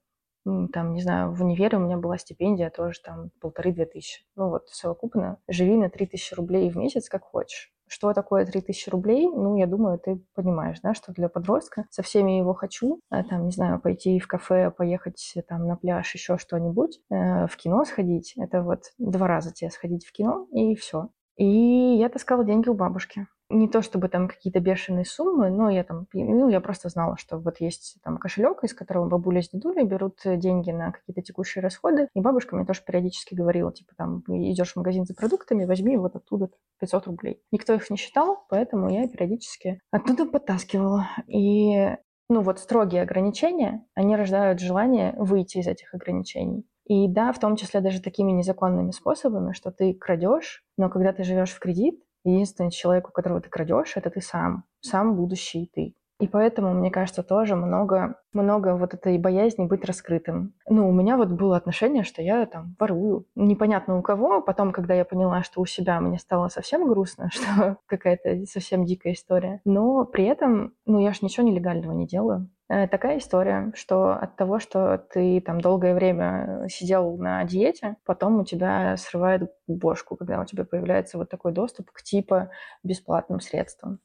[0.73, 4.23] там, не знаю, в универе у меня была стипендия тоже там полторы-две тысячи.
[4.35, 7.71] Ну вот совокупно живи на три тысячи рублей в месяц, как хочешь.
[7.89, 9.27] Что такое 3000 рублей?
[9.27, 13.45] Ну, я думаю, ты понимаешь, да, что для подростка со всеми его хочу, а, там,
[13.45, 18.33] не знаю, пойти в кафе, поехать там на пляж, еще что-нибудь, э, в кино сходить.
[18.35, 21.09] Это вот два раза тебе сходить в кино, и все.
[21.37, 25.83] И я таскала деньги у бабушки не то чтобы там какие-то бешеные суммы, но я
[25.83, 29.85] там, ну, я просто знала, что вот есть там кошелек, из которого бабуля с дедулей
[29.85, 34.73] берут деньги на какие-то текущие расходы, и бабушка мне тоже периодически говорила, типа там, идешь
[34.73, 37.41] в магазин за продуктами, возьми вот оттуда 500 рублей.
[37.51, 41.07] Никто их не считал, поэтому я периодически оттуда подтаскивала.
[41.27, 41.95] И
[42.29, 46.65] ну вот строгие ограничения, они рождают желание выйти из этих ограничений.
[46.85, 51.23] И да, в том числе даже такими незаконными способами, что ты крадешь, но когда ты
[51.23, 55.95] живешь в кредит, единственный человек, у которого ты крадешь, это ты сам, сам будущий ты.
[56.19, 60.53] И поэтому, мне кажется, тоже много, много вот этой боязни быть раскрытым.
[60.67, 63.27] Ну, у меня вот было отношение, что я там ворую.
[63.35, 64.41] Непонятно у кого.
[64.41, 69.13] Потом, когда я поняла, что у себя, мне стало совсем грустно, что какая-то совсем дикая
[69.13, 69.61] история.
[69.63, 72.49] Но при этом, ну, я же ничего нелегального не делаю.
[72.69, 78.39] Э, такая история, что от того, что ты там долгое время сидел на диете, потом
[78.39, 82.51] у тебя срывает бошку, когда у тебя появляется вот такой доступ к типа
[82.83, 83.99] бесплатным средствам.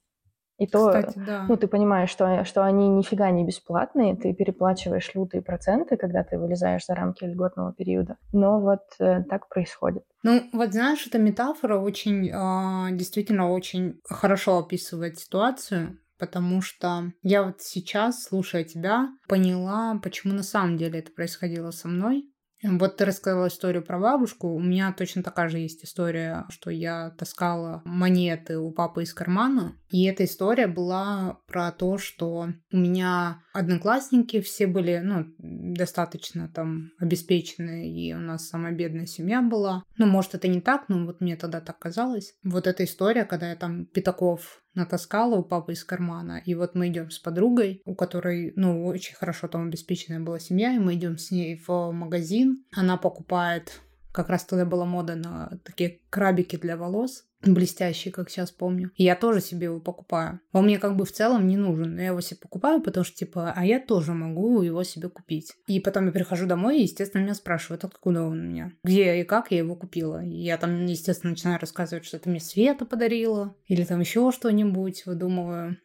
[0.59, 1.47] И то, Кстати, да.
[1.49, 6.39] ну, ты понимаешь, что, что они нифига не бесплатные, ты переплачиваешь лютые проценты, когда ты
[6.39, 8.19] вылезаешь за рамки льготного периода.
[8.33, 10.05] Но вот э, так происходит.
[10.23, 17.43] Ну, вот знаешь, эта метафора очень, э, действительно очень хорошо описывает ситуацию потому что я
[17.43, 22.29] вот сейчас, слушая тебя, поняла, почему на самом деле это происходило со мной.
[22.63, 24.55] Вот ты рассказала историю про бабушку.
[24.55, 29.77] У меня точно такая же есть история, что я таскала монеты у папы из кармана.
[29.91, 36.91] И эта история была про то, что у меня одноклассники все были, ну, достаточно там
[37.01, 39.83] обеспечены, и у нас самая бедная семья была.
[39.99, 42.35] Ну, может, это не так, но вот мне тогда так казалось.
[42.45, 46.43] Вот эта история, когда я там пятаков натаскала у папы из кармана.
[46.45, 50.75] И вот мы идем с подругой, у которой, ну, очень хорошо там обеспеченная была семья,
[50.75, 52.65] и мы идем с ней в магазин.
[52.73, 53.83] Она покупает
[54.13, 58.91] Как раз тогда была мода на такие крабики для волос блестящий, как сейчас помню.
[58.97, 60.41] И я тоже себе его покупаю.
[60.53, 63.17] Он мне как бы в целом не нужен, но я его себе покупаю, потому что,
[63.17, 65.53] типа, а я тоже могу его себе купить.
[65.67, 69.25] И потом я прихожу домой, и, естественно, меня спрашивают, откуда он у меня, где и
[69.25, 70.25] как я его купила.
[70.25, 75.07] И я там, естественно, начинаю рассказывать, что это мне Света подарила, или там еще что-нибудь
[75.07, 75.79] выдумываю.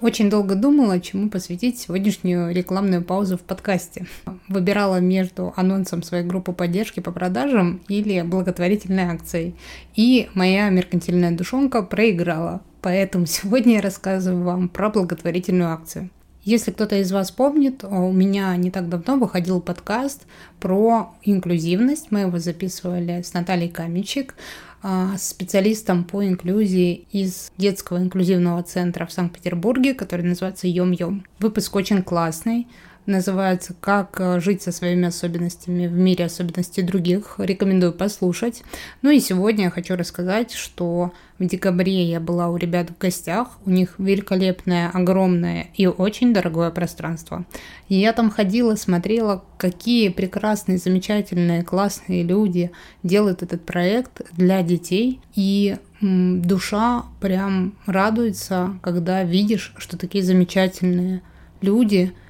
[0.00, 4.06] Очень долго думала, чему посвятить сегодняшнюю рекламную паузу в подкасте.
[4.48, 9.54] Выбирала между анонсом своей группы поддержки по продажам или благотворительной акцией.
[9.94, 12.62] И моя меркантильная душонка проиграла.
[12.80, 16.08] Поэтому сегодня я рассказываю вам про благотворительную акцию.
[16.42, 20.22] Если кто-то из вас помнит, у меня не так давно выходил подкаст
[20.58, 22.10] про инклюзивность.
[22.10, 24.34] Мы его записывали с Натальей Каменчик.
[24.82, 31.24] А, специалистом по инклюзии из детского инклюзивного центра в Санкт-Петербурге, который называется Йом-Йом.
[31.38, 32.66] Выпуск очень классный,
[33.10, 37.34] называется «Как э, жить со своими особенностями в мире особенностей других».
[37.38, 38.62] Рекомендую послушать.
[39.02, 43.58] Ну и сегодня я хочу рассказать, что в декабре я была у ребят в гостях.
[43.66, 47.44] У них великолепное, огромное и очень дорогое пространство.
[47.88, 52.70] И я там ходила, смотрела, какие прекрасные, замечательные, классные люди
[53.02, 55.20] делают этот проект для детей.
[55.34, 61.22] И душа прям радуется, когда видишь, что такие замечательные
[61.60, 62.12] люди–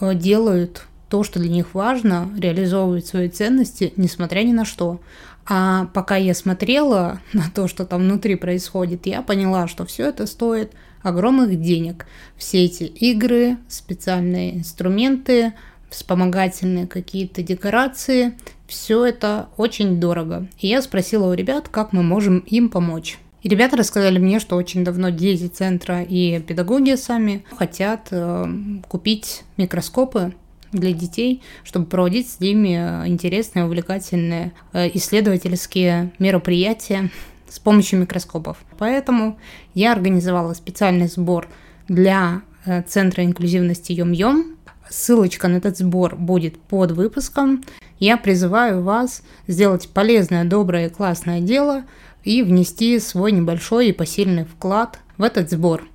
[0.00, 5.00] делают то, что для них важно, реализовывают свои ценности, несмотря ни на что.
[5.48, 10.26] А пока я смотрела на то, что там внутри происходит, я поняла, что все это
[10.26, 12.06] стоит огромных денег.
[12.36, 15.52] Все эти игры, специальные инструменты,
[15.88, 20.48] вспомогательные какие-то декорации, все это очень дорого.
[20.58, 23.18] И я спросила у ребят, как мы можем им помочь.
[23.46, 28.44] И ребята рассказали мне, что очень давно дети центра и педагоги сами хотят э,
[28.88, 30.34] купить микроскопы
[30.72, 32.74] для детей, чтобы проводить с ними
[33.06, 37.12] интересные, увлекательные э, исследовательские мероприятия
[37.48, 38.56] с помощью микроскопов.
[38.78, 39.38] Поэтому
[39.74, 41.46] я организовала специальный сбор
[41.86, 44.56] для э, Центра инклюзивности Йом-Йом.
[44.90, 47.62] Ссылочка на этот сбор будет под выпуском.
[48.00, 51.84] Я призываю вас сделать полезное, доброе классное дело–
[52.26, 55.88] и внести свой небольшой и посильный вклад в этот сбор.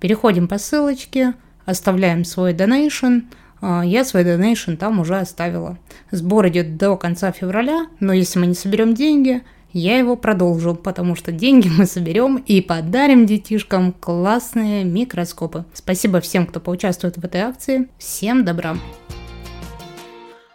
[0.00, 1.34] Переходим по ссылочке,
[1.66, 3.20] оставляем свой донейшн.
[3.60, 5.78] А, я свой донейшн там уже оставила.
[6.10, 9.42] Сбор идет до конца февраля, но если мы не соберем деньги,
[9.74, 15.66] я его продолжу, потому что деньги мы соберем и подарим детишкам классные микроскопы.
[15.74, 17.88] Спасибо всем, кто поучаствует в этой акции.
[17.98, 18.78] Всем добра!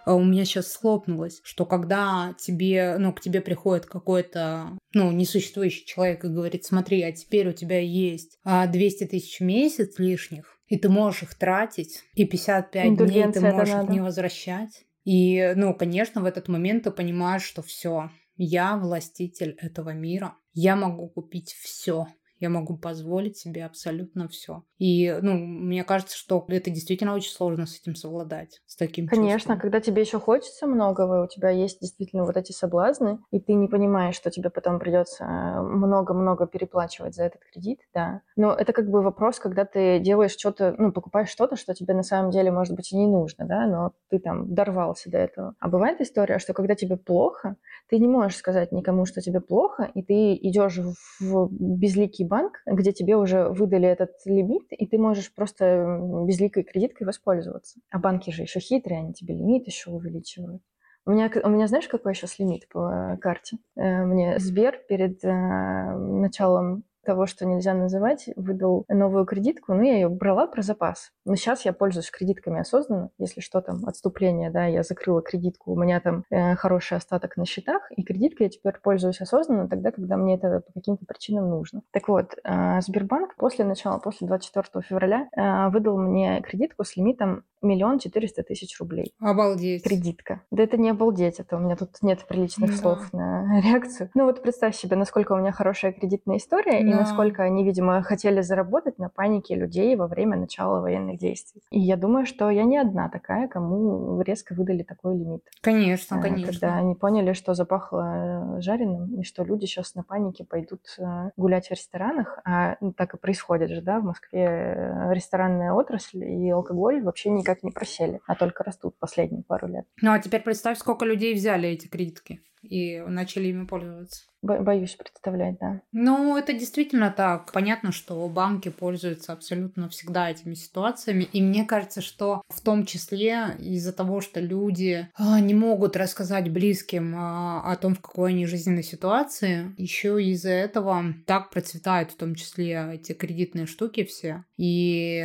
[0.06, 5.86] А у меня сейчас слопнулось, что когда тебе, ну, к тебе приходит какой-то, ну, несуществующий
[5.86, 10.58] человек и говорит, смотри, а теперь у тебя есть 200 а, тысяч в месяц лишних,
[10.68, 14.86] и ты можешь их тратить, и 55 дней ты можешь их не возвращать.
[15.06, 20.76] И, ну, конечно, в этот момент ты понимаешь, что все, я властитель этого мира, я
[20.76, 22.08] могу купить все,
[22.44, 24.64] я могу позволить себе абсолютно все.
[24.78, 29.28] И, ну, мне кажется, что это действительно очень сложно с этим совладать, с таким Конечно,
[29.28, 29.60] чувством.
[29.60, 33.68] когда тебе еще хочется многого, у тебя есть действительно вот эти соблазны, и ты не
[33.68, 38.22] понимаешь, что тебе потом придется много-много переплачивать за этот кредит, да.
[38.38, 42.04] Но это как бы вопрос, когда ты делаешь что-то, ну, покупаешь что-то, что тебе на
[42.04, 45.54] самом деле, может быть, и не нужно, да, но ты там дорвался до этого.
[45.60, 47.58] А бывает история, что когда тебе плохо,
[47.90, 50.80] ты не можешь сказать никому, что тебе плохо, и ты идешь
[51.20, 57.06] в безликий банк, где тебе уже выдали этот лимит, и ты можешь просто безликой кредиткой
[57.06, 57.80] воспользоваться.
[57.92, 60.64] А банки же еще хитрые, они тебе лимит еще увеличивают.
[61.06, 63.58] У меня, у меня знаешь, какой сейчас лимит по карте?
[63.76, 69.96] Э, мне Сбер перед э, началом того, что нельзя называть, выдал новую кредитку, ну, я
[69.96, 71.12] ее брала про запас.
[71.26, 73.10] Но сейчас я пользуюсь кредитками осознанно.
[73.18, 77.46] Если что там, отступление, да, я закрыла кредитку, у меня там э, хороший остаток на
[77.46, 81.82] счетах, и кредиткой я теперь пользуюсь осознанно тогда, когда мне это по каким-то причинам нужно.
[81.92, 87.44] Так вот, э, Сбербанк после начала, после 24 февраля э, выдал мне кредитку с лимитом
[87.64, 89.14] миллион четыреста тысяч рублей.
[89.20, 89.84] Обалдеть.
[89.84, 90.42] Кредитка.
[90.52, 92.78] Да это не обалдеть, это у меня тут нет приличных да.
[92.78, 94.10] слов на реакцию.
[94.14, 96.93] Ну вот представь себе, насколько у меня хорошая кредитная история, да.
[96.94, 101.62] И насколько они, видимо, хотели заработать на панике людей во время начала военных действий.
[101.72, 105.42] И я думаю, что я не одна такая, кому резко выдали такой лимит.
[105.62, 106.52] Конечно, а, конечно.
[106.52, 111.68] Когда они поняли, что запахло жареным, и что люди сейчас на панике пойдут э, гулять
[111.68, 116.50] в ресторанах, а ну, так и происходит же, да, в Москве э, ресторанная отрасль и
[116.50, 119.86] алкоголь вообще никак не просели, а только растут последние пару лет.
[120.02, 124.26] Ну а теперь представь, сколько людей взяли эти кредитки и начали ими пользоваться.
[124.44, 125.82] Боюсь представлять, да.
[125.92, 127.52] Ну, это действительно так.
[127.52, 131.24] Понятно, что банки пользуются абсолютно всегда этими ситуациями.
[131.32, 136.52] И мне кажется, что в том числе из-за того, что люди а, не могут рассказать
[136.52, 142.18] близким а, о том, в какой они жизненной ситуации, еще из-за этого так процветают в
[142.18, 144.44] том числе эти кредитные штуки все.
[144.58, 145.22] И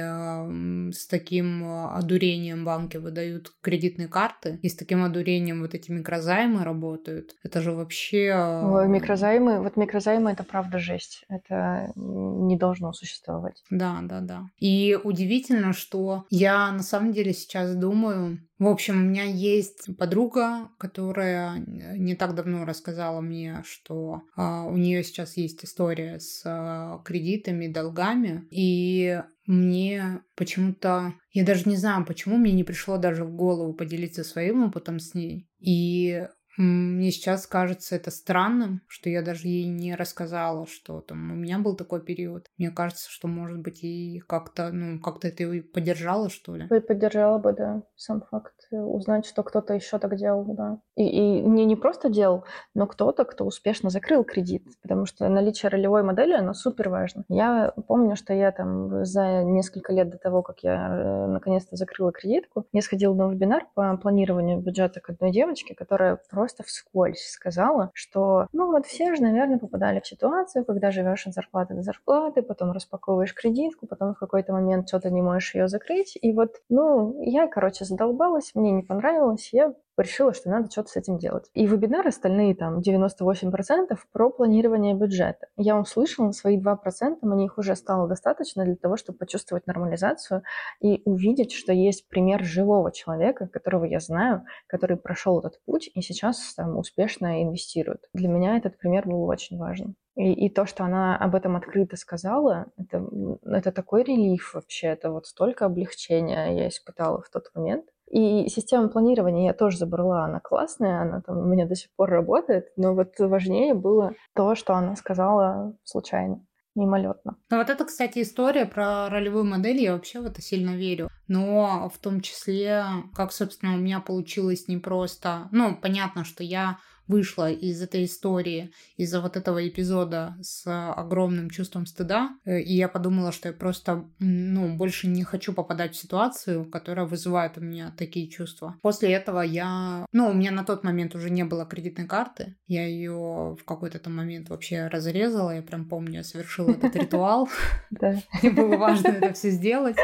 [0.92, 7.35] с таким одурением банки выдают кредитные карты, и с таким одурением вот эти микрозаймы работают.
[7.42, 8.35] Это же вообще...
[8.35, 11.25] Ой, микрозаймы, вот микрозаймы это правда жесть.
[11.29, 13.63] Это не должно существовать.
[13.71, 14.42] Да, да, да.
[14.59, 20.69] И удивительно, что я на самом деле сейчас думаю, в общем, у меня есть подруга,
[20.79, 27.00] которая не так давно рассказала мне, что а, у нее сейчас есть история с а,
[27.04, 33.35] кредитами, долгами, и мне почему-то, я даже не знаю, почему мне не пришло даже в
[33.35, 35.48] голову поделиться своим опытом с ней.
[35.59, 36.27] И
[36.63, 41.59] мне сейчас кажется это странным, что я даже ей не рассказала, что там у меня
[41.59, 42.46] был такой период.
[42.59, 46.67] Мне кажется, что, может быть, и как-то, ну, как-то это и поддержала, что ли.
[46.67, 48.54] Поддержала бы, да, сам факт.
[48.73, 50.81] Э, узнать, что кто-то еще так делал, да.
[50.96, 52.44] И, и не, не просто делал,
[52.75, 57.25] но кто-то, кто успешно закрыл кредит, потому что наличие ролевой модели, оно супер важно.
[57.29, 62.13] Я помню, что я там за несколько лет до того, как я э, наконец-то закрыла
[62.13, 67.29] кредитку, я сходила на вебинар по планированию бюджета к одной девочке, которая просто просто вскользь
[67.29, 71.83] сказала, что, ну вот все же, наверное, попадали в ситуацию, когда живешь от зарплаты до
[71.83, 76.19] зарплаты, потом распаковываешь кредитку, потом в какой-то момент что-то не можешь ее закрыть.
[76.21, 80.96] И вот, ну, я, короче, задолбалась, мне не понравилось, я решила, что надо что-то с
[80.96, 81.51] этим делать.
[81.55, 85.49] И вебинар остальные там 98% про планирование бюджета.
[85.57, 90.42] Я услышала свои 2%, мне их уже стало достаточно для того, чтобы почувствовать нормализацию
[90.81, 96.01] и увидеть, что есть пример живого человека, которого я знаю, который прошел этот путь и
[96.03, 98.09] сейчас там успешно инвестирует.
[98.13, 99.94] Для меня этот пример был очень важен.
[100.19, 103.07] И, и то, что она об этом открыто сказала, это,
[103.44, 107.85] это такой релиф вообще, это вот столько облегчения я испытала в тот момент.
[108.11, 112.11] И система планирования я тоже забрала, она классная, она там у меня до сих пор
[112.11, 116.44] работает, но вот важнее было то, что она сказала случайно
[116.75, 117.37] мимолетно.
[117.50, 121.09] Ну вот это, кстати, история про ролевую модель, я вообще в это сильно верю.
[121.27, 122.85] Но в том числе,
[123.15, 125.48] как, собственно, у меня получилось не просто...
[125.50, 126.79] Ну, понятно, что я
[127.09, 132.88] вышла из этой истории, из-за вот этого эпизода с огромным чувством стыда, э, и я
[132.88, 137.94] подумала, что я просто, ну, больше не хочу попадать в ситуацию, которая вызывает у меня
[137.96, 138.77] такие чувства.
[138.83, 142.87] После этого я, ну, у меня на тот момент уже не было кредитной карты, я
[142.87, 147.48] ее в какой-то там момент вообще разрезала, я прям помню, я совершила этот ритуал,
[148.42, 149.96] мне было важно это все сделать.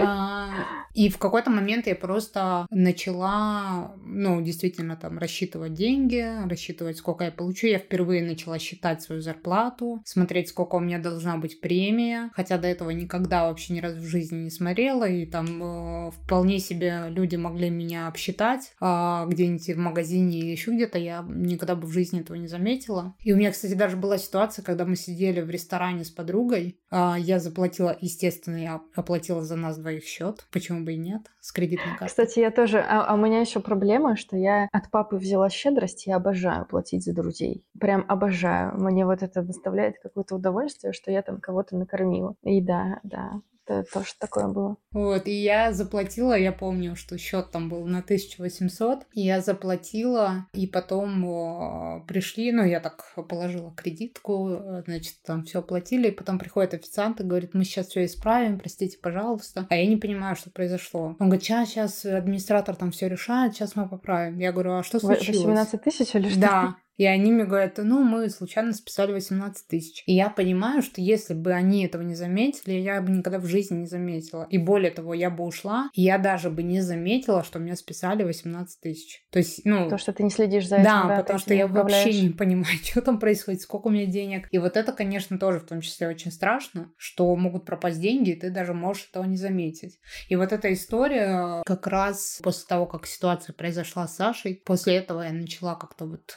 [0.00, 0.50] А,
[0.94, 7.24] и в какой-то момент я просто начала, ну, действительно там рассчитывать деньги, деньги, рассчитывать, сколько
[7.24, 7.66] я получу.
[7.66, 12.68] Я впервые начала считать свою зарплату, смотреть, сколько у меня должна быть премия, хотя до
[12.68, 17.36] этого никогда вообще ни разу в жизни не смотрела, и там э, вполне себе люди
[17.36, 22.20] могли меня обсчитать э, где-нибудь в магазине или еще где-то, я никогда бы в жизни
[22.20, 23.14] этого не заметила.
[23.20, 27.14] И у меня, кстати, даже была ситуация, когда мы сидели в ресторане с подругой, э,
[27.18, 31.96] я заплатила, естественно, я оплатила за нас двоих счет, почему бы и нет, с кредитной
[31.98, 32.06] карты.
[32.06, 36.03] Кстати, я тоже, а, а у меня еще проблема, что я от папы взяла щедрость,
[36.06, 37.64] я обожаю платить за друзей.
[37.78, 38.74] Прям обожаю.
[38.80, 42.34] Мне вот это доставляет какое-то удовольствие, что я там кого-то накормила.
[42.42, 44.76] И да, да, это тоже такое было.
[44.92, 50.46] Вот, и я заплатила, я помню, что счет там был на 1800, и я заплатила,
[50.52, 56.74] и потом пришли, ну, я так положила кредитку, значит, там все оплатили, и потом приходит
[56.74, 59.66] официант и говорит, мы сейчас все исправим, простите, пожалуйста.
[59.68, 61.16] А я не понимаю, что произошло.
[61.18, 64.38] Он говорит, сейчас, сейчас администратор там все решает, сейчас мы поправим.
[64.38, 65.38] Я говорю, а что случилось?
[65.38, 66.40] 18 тысяч или что?
[66.40, 70.02] Да, и они мне говорят, ну, мы случайно списали 18 тысяч.
[70.06, 73.78] И я понимаю, что если бы они этого не заметили, я бы никогда в жизни
[73.78, 74.46] не заметила.
[74.50, 78.22] И более того, я бы ушла, и я даже бы не заметила, что мне списали
[78.22, 79.24] 18 тысяч.
[79.30, 79.88] То есть, ну...
[79.88, 82.76] То, что ты не следишь за этим, да, да потому что я вообще не понимаю,
[82.84, 84.48] что там происходит, сколько у меня денег.
[84.50, 88.36] И вот это, конечно, тоже в том числе очень страшно, что могут пропасть деньги, и
[88.36, 89.98] ты даже можешь этого не заметить.
[90.28, 95.22] И вот эта история как раз после того, как ситуация произошла с Сашей, после этого
[95.22, 96.32] я начала как-то вот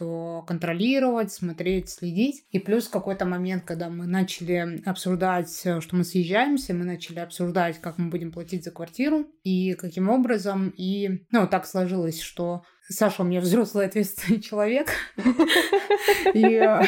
[0.48, 2.46] контролировать, смотреть, следить.
[2.50, 7.98] И плюс какой-то момент, когда мы начали обсуждать, что мы съезжаемся, мы начали обсуждать, как
[7.98, 10.74] мы будем платить за квартиру и каким образом.
[10.76, 14.90] И, ну, так сложилось, что Саша у меня взрослый ответственный человек.
[16.34, 16.84] Э,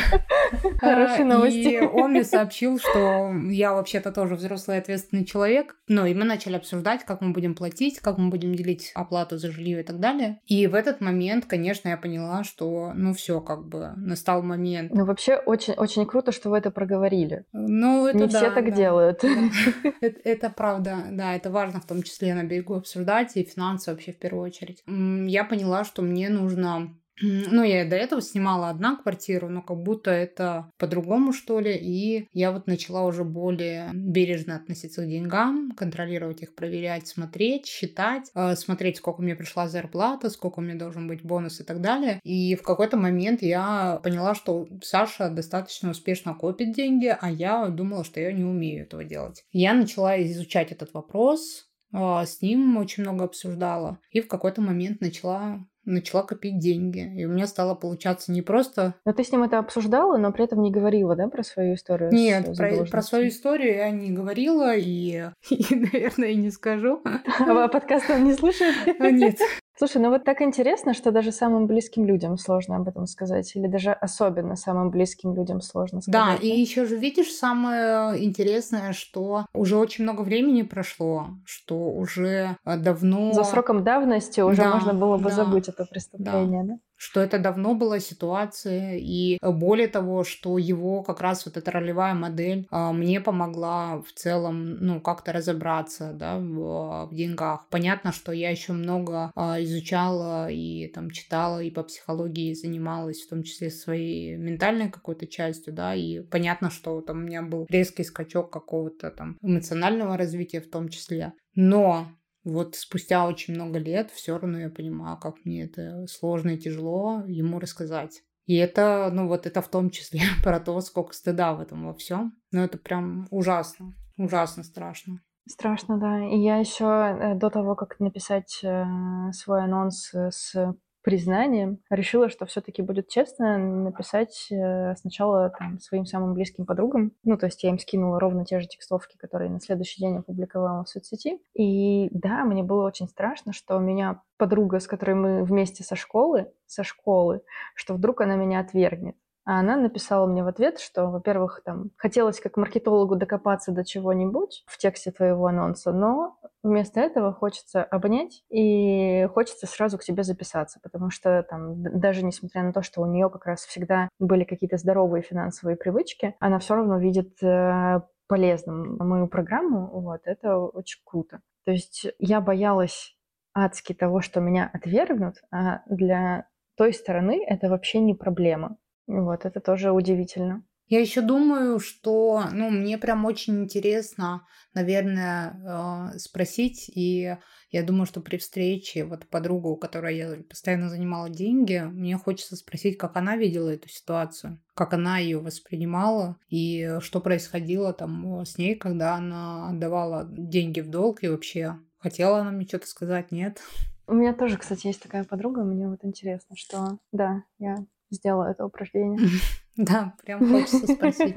[0.80, 1.58] Хорошие новости.
[1.58, 5.76] И он мне сообщил, что я вообще-то тоже взрослый ответственный человек.
[5.88, 9.52] Ну, и мы начали обсуждать, как мы будем платить, как мы будем делить оплату за
[9.52, 10.40] жилье и так далее.
[10.46, 14.94] И в этот момент, конечно, я поняла, что, ну, все, как бы, настал момент.
[14.94, 17.46] Ну, вообще, очень, очень круто, что вы это проговорили.
[17.52, 19.24] Ну, это Не все так делают.
[20.24, 24.18] Это, правда, да, это важно в том числе на берегу обсуждать и финансы вообще в
[24.18, 24.84] первую очередь.
[24.88, 30.12] Я поняла, что мне нужно ну, я до этого снимала одна квартиру, но как будто
[30.12, 31.76] это по-другому, что ли.
[31.76, 38.30] И я вот начала уже более бережно относиться к деньгам, контролировать их, проверять, смотреть, считать,
[38.36, 42.20] э, смотреть, сколько мне пришла зарплата, сколько меня должен быть бонус и так далее.
[42.24, 48.04] И в какой-то момент я поняла, что Саша достаточно успешно копит деньги, а я думала,
[48.04, 49.44] что я не умею этого делать.
[49.52, 54.00] Я начала изучать этот вопрос, а, с ним очень много обсуждала.
[54.12, 57.14] И в какой-то момент начала начала копить деньги.
[57.18, 58.96] И у меня стало получаться не просто...
[59.06, 62.12] Но ты с ним это обсуждала, но при этом не говорила, да, про свою историю?
[62.12, 67.02] Нет, про, про свою историю я не говорила и, и, наверное, и не скажу.
[67.40, 68.76] А подкаст он не слушает?
[69.00, 69.38] А, Нет.
[69.80, 73.56] Слушай, ну вот так интересно, что даже самым близким людям сложно об этом сказать.
[73.56, 76.44] Или даже особенно самым близким людям сложно Да, сказать.
[76.44, 82.78] и еще же видишь, самое интересное, что уже очень много времени прошло, что уже э,
[82.78, 83.32] давно...
[83.32, 86.74] За сроком давности уже Да, можно было бы да, забыть это преступление, да?
[87.00, 91.72] Что это давно была ситуация, и э, более того, что его как раз вот эта
[91.72, 97.68] ролевая модель а, мне помогла в целом, ну, как-то разобраться, да, в, в деньгах.
[97.70, 103.30] Понятно, что я еще много а, изучала и там читала, и по психологии занималась, в
[103.30, 108.04] том числе своей ментальной какой-то частью, да, и понятно, что там у меня был резкий
[108.04, 111.32] скачок какого-то там эмоционального развития в том числе.
[111.56, 112.08] Но
[112.50, 117.24] вот спустя очень много лет все равно я понимаю, как мне это сложно и тяжело
[117.28, 118.24] ему рассказать.
[118.46, 121.94] И это, ну вот это в том числе про то, сколько стыда в этом во
[121.94, 122.34] всем.
[122.52, 125.22] Но это прям ужасно, ужасно страшно.
[125.48, 126.26] Страшно, да.
[126.28, 128.86] И я еще до того, как написать э,
[129.32, 130.76] свой анонс э, с
[131.10, 137.14] признанием, решила, что все-таки будет честно написать э, сначала там, своим самым близким подругам.
[137.24, 140.84] Ну, то есть я им скинула ровно те же текстовки, которые на следующий день опубликовала
[140.84, 141.40] в соцсети.
[141.56, 145.96] И да, мне было очень страшно, что у меня подруга, с которой мы вместе со
[145.96, 147.42] школы, со школы,
[147.74, 149.16] что вдруг она меня отвергнет.
[149.50, 154.64] А она написала мне в ответ, что, во-первых, там хотелось как маркетологу докопаться до чего-нибудь
[154.68, 160.80] в тексте твоего анонса, но вместо этого хочется обнять и хочется сразу к тебе записаться,
[160.84, 164.78] потому что там даже несмотря на то, что у нее как раз всегда были какие-то
[164.78, 171.42] здоровые финансовые привычки, она все равно видит э, полезным мою программу, вот, это очень круто.
[171.66, 173.18] То есть я боялась
[173.56, 176.46] адски того, что меня отвергнут, а для
[176.78, 178.78] той стороны это вообще не проблема.
[179.10, 180.64] Вот, это тоже удивительно.
[180.88, 184.46] Я еще думаю, что, ну, мне прям очень интересно,
[184.76, 187.36] наверное, э, спросить, и
[187.72, 192.56] я думаю, что при встрече вот подругу, у которой я постоянно занимала деньги, мне хочется
[192.56, 198.60] спросить, как она видела эту ситуацию, как она ее воспринимала, и что происходило там с
[198.60, 203.60] ней, когда она отдавала деньги в долг, и вообще хотела она мне что-то сказать, нет?
[204.06, 207.78] У меня тоже, кстати, есть такая подруга, мне вот интересно, что, да, я
[208.10, 209.20] сделала это упражнение.
[209.78, 211.34] Да, прям хочется спросить.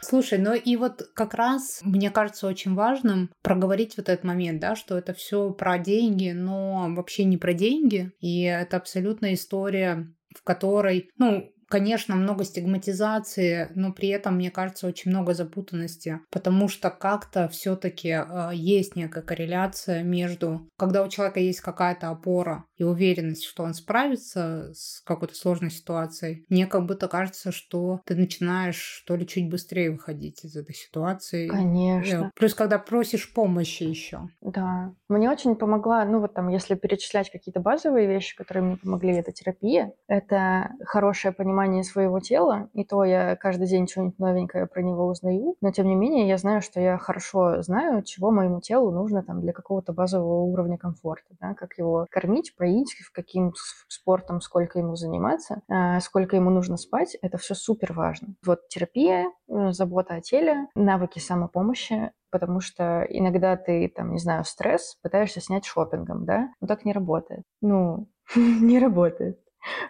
[0.00, 4.74] Слушай, ну и вот как раз мне кажется очень важным проговорить вот этот момент, да,
[4.74, 8.10] что это все про деньги, но вообще не про деньги.
[8.20, 14.86] И это абсолютно история, в которой, ну, конечно, много стигматизации, но при этом, мне кажется,
[14.86, 21.40] очень много запутанности, потому что как-то все-таки э, есть некая корреляция между, когда у человека
[21.40, 27.08] есть какая-то опора и уверенность, что он справится с какой-то сложной ситуацией, мне как будто
[27.08, 31.48] кажется, что ты начинаешь то ли чуть быстрее выходить из этой ситуации.
[31.48, 32.26] Конечно.
[32.26, 34.28] Э, Плюс, когда просишь помощи еще.
[34.42, 34.92] Да.
[35.08, 39.32] Мне очень помогла, ну вот там, если перечислять какие-то базовые вещи, которые мне помогли, это
[39.32, 45.06] терапия, это хорошее понимание своего тела, и то я каждый день что-нибудь новенькое про него
[45.06, 49.22] узнаю, но тем не менее я знаю, что я хорошо знаю, чего моему телу нужно
[49.22, 53.52] там для какого-то базового уровня комфорта, да, как его кормить, поить, в каким
[53.88, 58.34] спортом, сколько ему заниматься, а, сколько ему нужно спать, это все супер важно.
[58.44, 64.44] Вот терапия, э, забота о теле, навыки самопомощи, потому что иногда ты, там, не знаю,
[64.44, 67.42] стресс пытаешься снять шопингом, да, но так не работает.
[67.60, 69.38] Ну, не работает.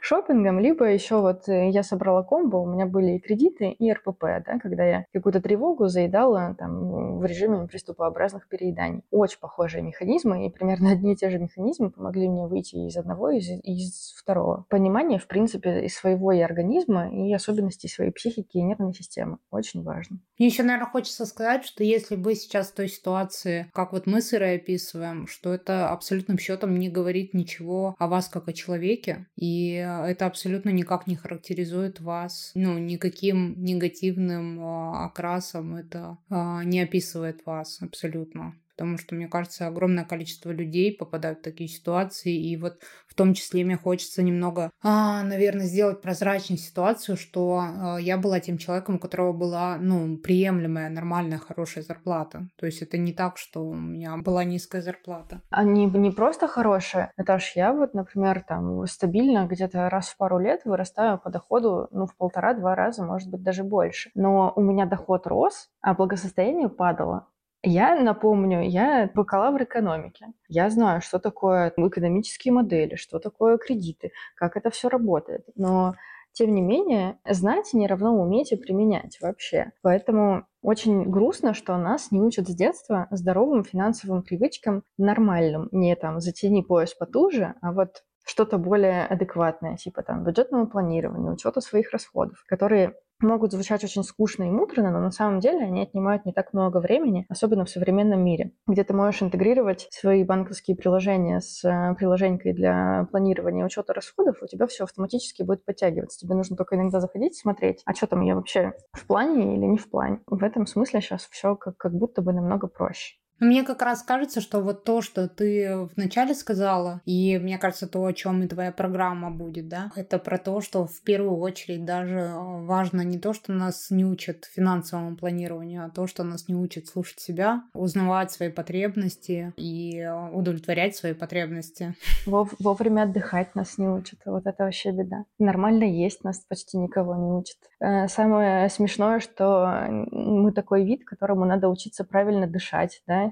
[0.00, 4.22] Шопингом, либо еще вот э, я собрала комбо, у меня были и кредиты, и РПП,
[4.44, 9.02] да, когда я какую-то тревогу заедала там в режиме приступообразных перееданий.
[9.10, 13.30] Очень похожие механизмы, и примерно одни и те же механизмы помогли мне выйти из одного,
[13.30, 14.66] из, из второго.
[14.68, 19.38] Понимание, в принципе, и своего и организма, и особенностей своей психики и нервной системы.
[19.50, 20.18] Очень важно.
[20.38, 24.20] Мне еще, наверное, хочется сказать, что если вы сейчас в той ситуации, как вот мы
[24.20, 29.26] с Ирой описываем, что это абсолютным счетом не говорит ничего о вас как о человеке,
[29.36, 36.80] и это абсолютно никак не характеризует вас, ну, никаким негативным э, окрасом это э, не
[36.80, 42.56] описывает вас абсолютно потому что, мне кажется, огромное количество людей попадают в такие ситуации, и
[42.56, 48.16] вот в том числе мне хочется немного, а, наверное, сделать прозрачную ситуацию, что а, я
[48.16, 52.48] была тем человеком, у которого была, ну, приемлемая, нормальная, хорошая зарплата.
[52.56, 55.42] То есть это не так, что у меня была низкая зарплата.
[55.50, 57.12] Они не просто хорошие.
[57.16, 62.06] Наташ, я вот, например, там стабильно где-то раз в пару лет вырастаю по доходу, ну,
[62.06, 64.10] в полтора-два раза, может быть, даже больше.
[64.14, 67.28] Но у меня доход рос, а благосостояние падало.
[67.64, 70.26] Я напомню, я бакалавр экономики.
[70.48, 75.46] Я знаю, что такое экономические модели, что такое кредиты, как это все работает.
[75.54, 75.94] Но
[76.32, 79.72] тем не менее, знать не равно уметь и применять вообще.
[79.82, 85.68] Поэтому очень грустно, что нас не учат с детства здоровым финансовым привычкам нормальным.
[85.72, 91.60] Не там затяни пояс потуже, а вот что-то более адекватное, типа там бюджетного планирования, учета
[91.60, 96.24] своих расходов, которые могут звучать очень скучно и муторно, но на самом деле они отнимают
[96.24, 101.40] не так много времени, особенно в современном мире, где ты можешь интегрировать свои банковские приложения
[101.40, 106.18] с э, приложенькой для планирования учета расходов, у тебя все автоматически будет подтягиваться.
[106.18, 109.78] Тебе нужно только иногда заходить, смотреть, а что там я вообще в плане или не
[109.78, 110.20] в плане.
[110.26, 113.21] В этом смысле сейчас все как, как будто бы намного проще.
[113.43, 118.05] Мне как раз кажется, что вот то, что ты вначале сказала, и мне кажется, то,
[118.05, 122.18] о чем и твоя программа будет, да, это про то, что в первую очередь даже
[122.18, 126.55] э, важно не то, что нас не учат финансовому планированию, а то, что нас не
[126.55, 131.97] учат слушать себя, узнавать свои потребности и э, удовлетворять свои потребности.
[132.26, 134.20] Вовремя отдыхать нас не учат.
[134.24, 135.24] Вот это вообще беда.
[135.40, 137.57] Нормально есть нас почти никого не учат.
[137.80, 143.31] Э, самое смешное, что мы такой вид, которому надо учиться правильно дышать, да,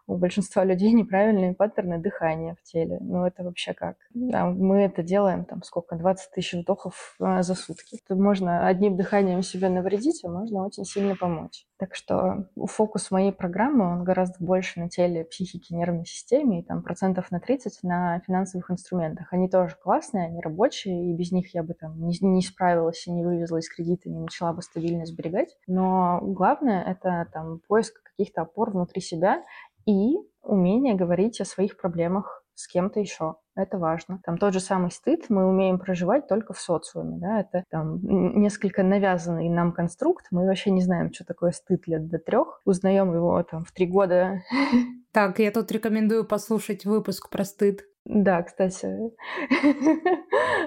[0.07, 2.97] у большинства людей неправильные паттерны дыхания в теле.
[3.01, 3.97] Ну, это вообще как?
[4.13, 7.99] Да, мы это делаем, там, сколько, 20 тысяч вдохов а, за сутки.
[8.07, 11.65] Тут можно одним дыханием себе навредить, а можно очень сильно помочь.
[11.81, 16.83] Так что фокус моей программы, он гораздо больше на теле, психике, нервной системе, и там
[16.83, 19.33] процентов на 30 на финансовых инструментах.
[19.33, 23.11] Они тоже классные, они рабочие, и без них я бы там не, не справилась и
[23.11, 25.57] не вывезла из кредита, не начала бы стабильно сберегать.
[25.65, 29.43] Но главное— это там поиск каких-то опор внутри себя
[29.85, 33.35] и умение говорить о своих проблемах с кем-то еще.
[33.55, 34.21] Это важно.
[34.23, 37.17] Там тот же самый стыд мы умеем проживать только в социуме.
[37.17, 37.41] Да?
[37.41, 40.27] Это там несколько навязанный нам конструкт.
[40.31, 42.61] Мы вообще не знаем, что такое стыд лет до трех.
[42.65, 44.41] Узнаем его там в три года.
[45.13, 47.81] Так, я тут рекомендую послушать выпуск про стыд.
[48.05, 48.87] Да, кстати,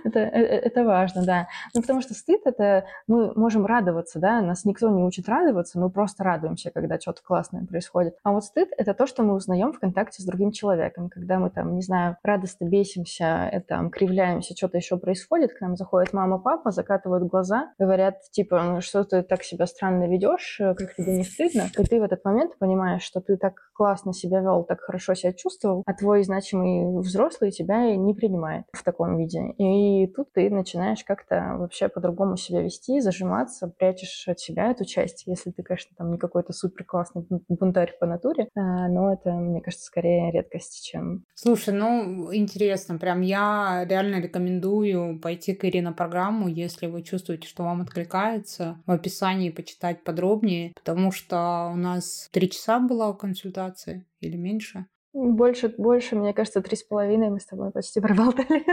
[0.05, 1.49] это, э, э, это важно, да.
[1.75, 5.91] Ну, потому что стыд— это мы можем радоваться, да, нас никто не учит радоваться, мы
[5.91, 8.17] просто радуемся, когда что-то классное происходит.
[8.23, 11.51] А вот стыд— это то, что мы узнаем в контакте с другим человеком, когда мы
[11.51, 16.39] там, не знаю, радостно бесимся, это, там, кривляемся, что-то еще происходит, к нам заходит мама,
[16.39, 21.25] папа, закатывают глаза, говорят, типа, ну, что ты так себя странно ведешь, как тебе не
[21.25, 25.15] стыдно, и ты в этот момент понимаешь, что ты так классно себя вел, так хорошо
[25.15, 29.53] себя чувствовал, а твой значимый взрослый взрослый тебя не принимает в таком виде.
[29.59, 35.27] И тут ты начинаешь как-то вообще по-другому себя вести, зажиматься, прячешь от себя эту часть,
[35.27, 39.61] если ты, конечно, там не какой-то супер классный бунтарь по натуре, а, но это, мне
[39.61, 41.25] кажется, скорее редкость, чем...
[41.35, 47.49] Слушай, ну, интересно, прям я реально рекомендую пойти к Ирине на программу, если вы чувствуете,
[47.49, 54.05] что вам откликается, в описании почитать подробнее, потому что у нас три часа была консультация
[54.21, 54.87] или меньше.
[55.15, 58.65] Больше, больше, мне кажется, три с половиной мы с тобой почти проболтали.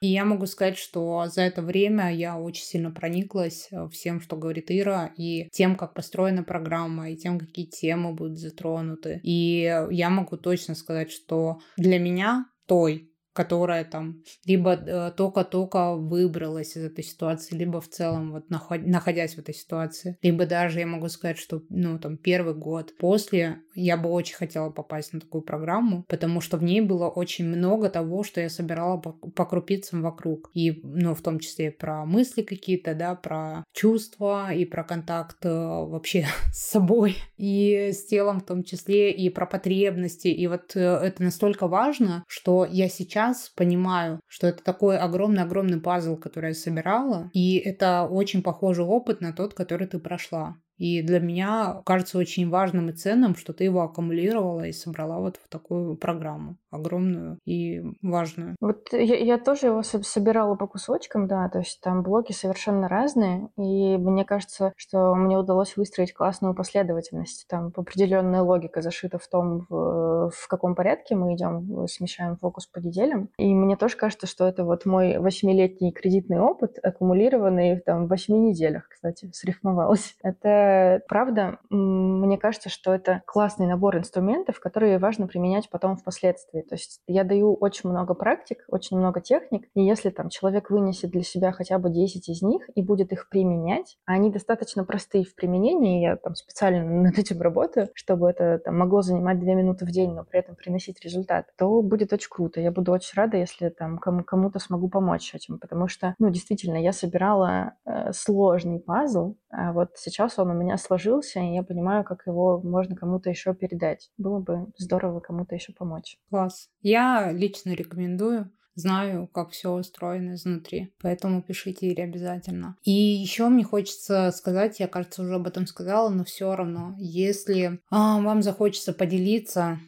[0.00, 4.36] И я могу сказать, что за это время я очень сильно прониклась э, всем, что
[4.36, 9.20] говорит Ира, и тем, как построена программа, и тем, какие темы будут затронуты.
[9.24, 16.76] И я могу точно сказать, что для меня той, которая там либо э, только-только выбралась
[16.76, 21.08] из этой ситуации, либо в целом вот находясь в этой ситуации, либо даже я могу
[21.08, 26.04] сказать, что ну там первый год после я бы очень хотела попасть на такую программу,
[26.08, 30.50] потому что в ней было очень много того, что я собирала по, по крупицам вокруг,
[30.54, 35.50] и ну в том числе про мысли какие-то, да, про чувства и про контакт э,
[35.50, 40.80] вообще с собой и с телом в том числе и про потребности, и вот э,
[40.80, 46.54] это настолько важно, что я сейчас сейчас понимаю, что это такой огромный-огромный пазл, который я
[46.54, 50.56] собирала, и это очень похожий опыт на тот, который ты прошла.
[50.78, 55.36] И для меня кажется очень важным и ценным, что ты его аккумулировала и собрала вот
[55.36, 58.56] в такую программу огромную и важную.
[58.60, 63.48] Вот я, я тоже его собирала по кусочкам, да, то есть там блоки совершенно разные,
[63.56, 67.46] и мне кажется, что мне удалось выстроить классную последовательность.
[67.48, 72.78] Там определенная логика зашита в том, в, в каком порядке мы идем, смещаем фокус по
[72.78, 73.30] неделям.
[73.38, 78.38] И мне тоже кажется, что это вот мой восьмилетний кредитный опыт, аккумулированный там в восьми
[78.38, 80.16] неделях, кстати, срифмовалось.
[80.22, 80.65] Это
[81.08, 86.62] правда, мне кажется, что это классный набор инструментов, которые важно применять потом впоследствии.
[86.62, 91.10] То есть я даю очень много практик, очень много техник, и если там человек вынесет
[91.10, 95.24] для себя хотя бы 10 из них и будет их применять, а они достаточно простые
[95.24, 99.84] в применении, я там специально над этим работаю, чтобы это там, могло занимать 2 минуты
[99.84, 102.60] в день, но при этом приносить результат, то будет очень круто.
[102.60, 106.76] Я буду очень рада, если там кому- кому-то смогу помочь этим, потому что, ну, действительно,
[106.76, 112.04] я собирала э, сложный пазл, а вот сейчас он у меня сложился, и я понимаю,
[112.04, 114.10] как его можно кому-то еще передать.
[114.18, 116.18] Было бы здорово кому-то еще помочь.
[116.30, 116.68] Класс.
[116.82, 120.92] Я лично рекомендую знаю, как все устроено изнутри.
[121.00, 122.76] Поэтому пишите Ире обязательно.
[122.84, 127.80] И еще мне хочется сказать, я, кажется, уже об этом сказала, но все равно, если
[127.90, 129.80] а, вам захочется поделиться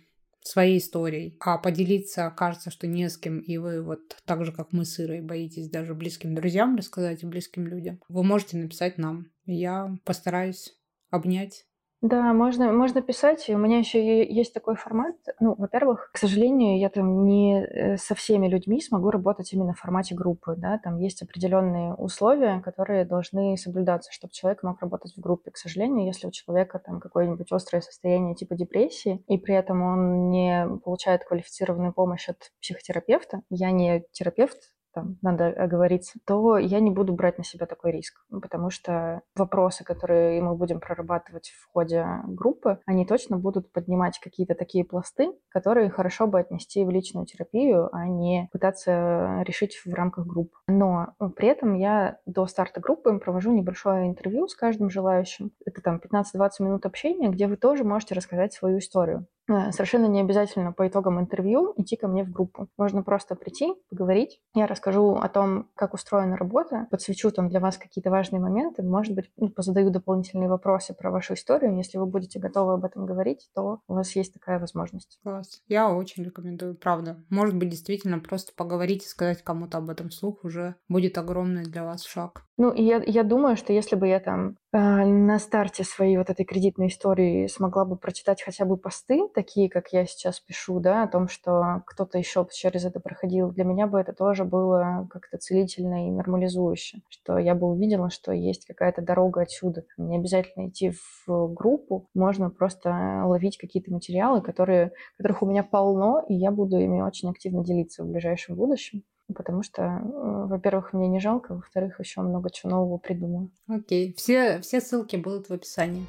[0.48, 4.72] своей историей, а поделиться кажется, что не с кем, и вы вот так же, как
[4.72, 9.26] мы с Ирой, боитесь даже близким друзьям рассказать и близким людям, вы можете написать нам.
[9.50, 10.78] Я постараюсь
[11.10, 11.64] обнять
[12.00, 13.48] да, можно, можно писать.
[13.48, 15.16] У меня еще есть такой формат.
[15.40, 19.80] Ну, во-первых, к сожалению, я там не э, со всеми людьми смогу работать именно в
[19.80, 20.54] формате группы.
[20.56, 20.78] Да?
[20.78, 25.50] Там есть определенные условия, которые должны соблюдаться, чтобы человек мог работать в группе.
[25.50, 30.30] К сожалению, если у человека там какое-нибудь острое состояние типа депрессии, и при этом он
[30.30, 36.90] не получает квалифицированную помощь от психотерапевта, я не терапевт, там надо оговориться, то я не
[36.90, 42.04] буду брать на себя такой риск, потому что вопросы, которые мы будем прорабатывать в ходе
[42.26, 47.88] группы, они точно будут поднимать какие-то такие пласты, которые хорошо бы отнести в личную терапию,
[47.94, 50.52] а не пытаться решить в рамках групп.
[50.66, 55.52] Но при этом я до старта группы провожу небольшое интервью с каждым желающим.
[55.64, 59.26] Это там 15-20 минут общения, где вы тоже можете рассказать свою историю.
[59.48, 62.68] Э, совершенно не обязательно по итогам интервью идти ко мне в группу.
[62.76, 64.40] Можно просто прийти, поговорить.
[64.54, 69.14] Я расскажу о том, как устроена работа, подсвечу там для вас какие-то важные моменты, может
[69.14, 71.76] быть, ну, позадаю дополнительные вопросы про вашу историю.
[71.76, 75.18] Если вы будете готовы об этом говорить, то у вас есть такая возможность.
[75.22, 75.62] Класс.
[75.66, 77.24] Я очень рекомендую, правда.
[77.30, 81.84] Может быть, действительно, просто поговорить и сказать кому-то об этом вслух уже будет огромный для
[81.84, 82.47] вас шаг.
[82.60, 86.28] Ну, и я, я думаю, что если бы я там э, на старте своей вот
[86.28, 91.04] этой кредитной истории смогла бы прочитать хотя бы посты, такие, как я сейчас пишу, да,
[91.04, 95.38] о том, что кто-то еще через это проходил, для меня бы это тоже было как-то
[95.38, 99.84] целительно и нормализующе, что я бы увидела, что есть какая-то дорога отсюда.
[99.96, 100.90] Не обязательно идти
[101.26, 106.76] в группу, можно просто ловить какие-то материалы, которые, которых у меня полно, и я буду
[106.76, 109.04] ими очень активно делиться в ближайшем будущем
[109.34, 110.00] потому что, э,
[110.46, 113.50] во-первых, мне не жалко, во-вторых, еще много чего нового придумаю.
[113.68, 116.06] Окей, все, все ссылки будут в описании.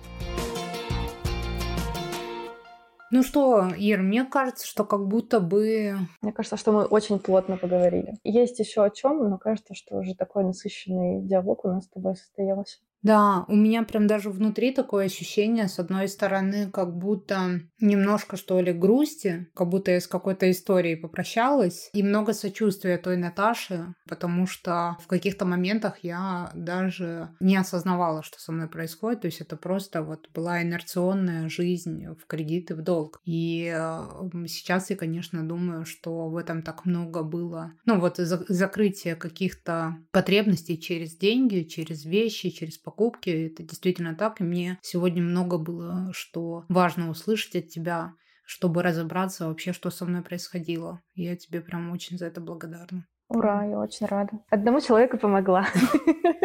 [3.12, 5.96] Ну что, Ир, мне кажется, что как будто бы...
[6.22, 8.20] Мне кажется, что мы очень плотно поговорили.
[8.24, 12.16] Есть еще о чем, но кажется, что уже такой насыщенный диалог у нас с тобой
[12.16, 12.78] состоялся.
[13.02, 18.60] Да, у меня прям даже внутри такое ощущение, с одной стороны, как будто немножко, что
[18.60, 24.48] ли, грусти, как будто я с какой-то историей попрощалась, и много сочувствия той Наташи, потому
[24.48, 29.56] что в каких-то моментах я даже не осознавала, что со мной происходит, то есть это
[29.56, 33.20] просто вот была инерционная жизнь в кредит и в долг.
[33.24, 34.02] И э,
[34.48, 40.78] сейчас я, конечно, думаю, что в этом так много было, ну вот закрытие каких-то потребностей
[40.78, 43.30] через деньги, через вещи, через покупки.
[43.30, 44.42] Это действительно так.
[44.42, 48.14] И мне сегодня много было, что важно услышать от тебя,
[48.46, 51.02] чтобы разобраться вообще, что со мной происходило.
[51.14, 53.06] я тебе прям очень за это благодарна.
[53.28, 54.32] Ура, я очень рада.
[54.50, 55.68] Одному человеку помогла.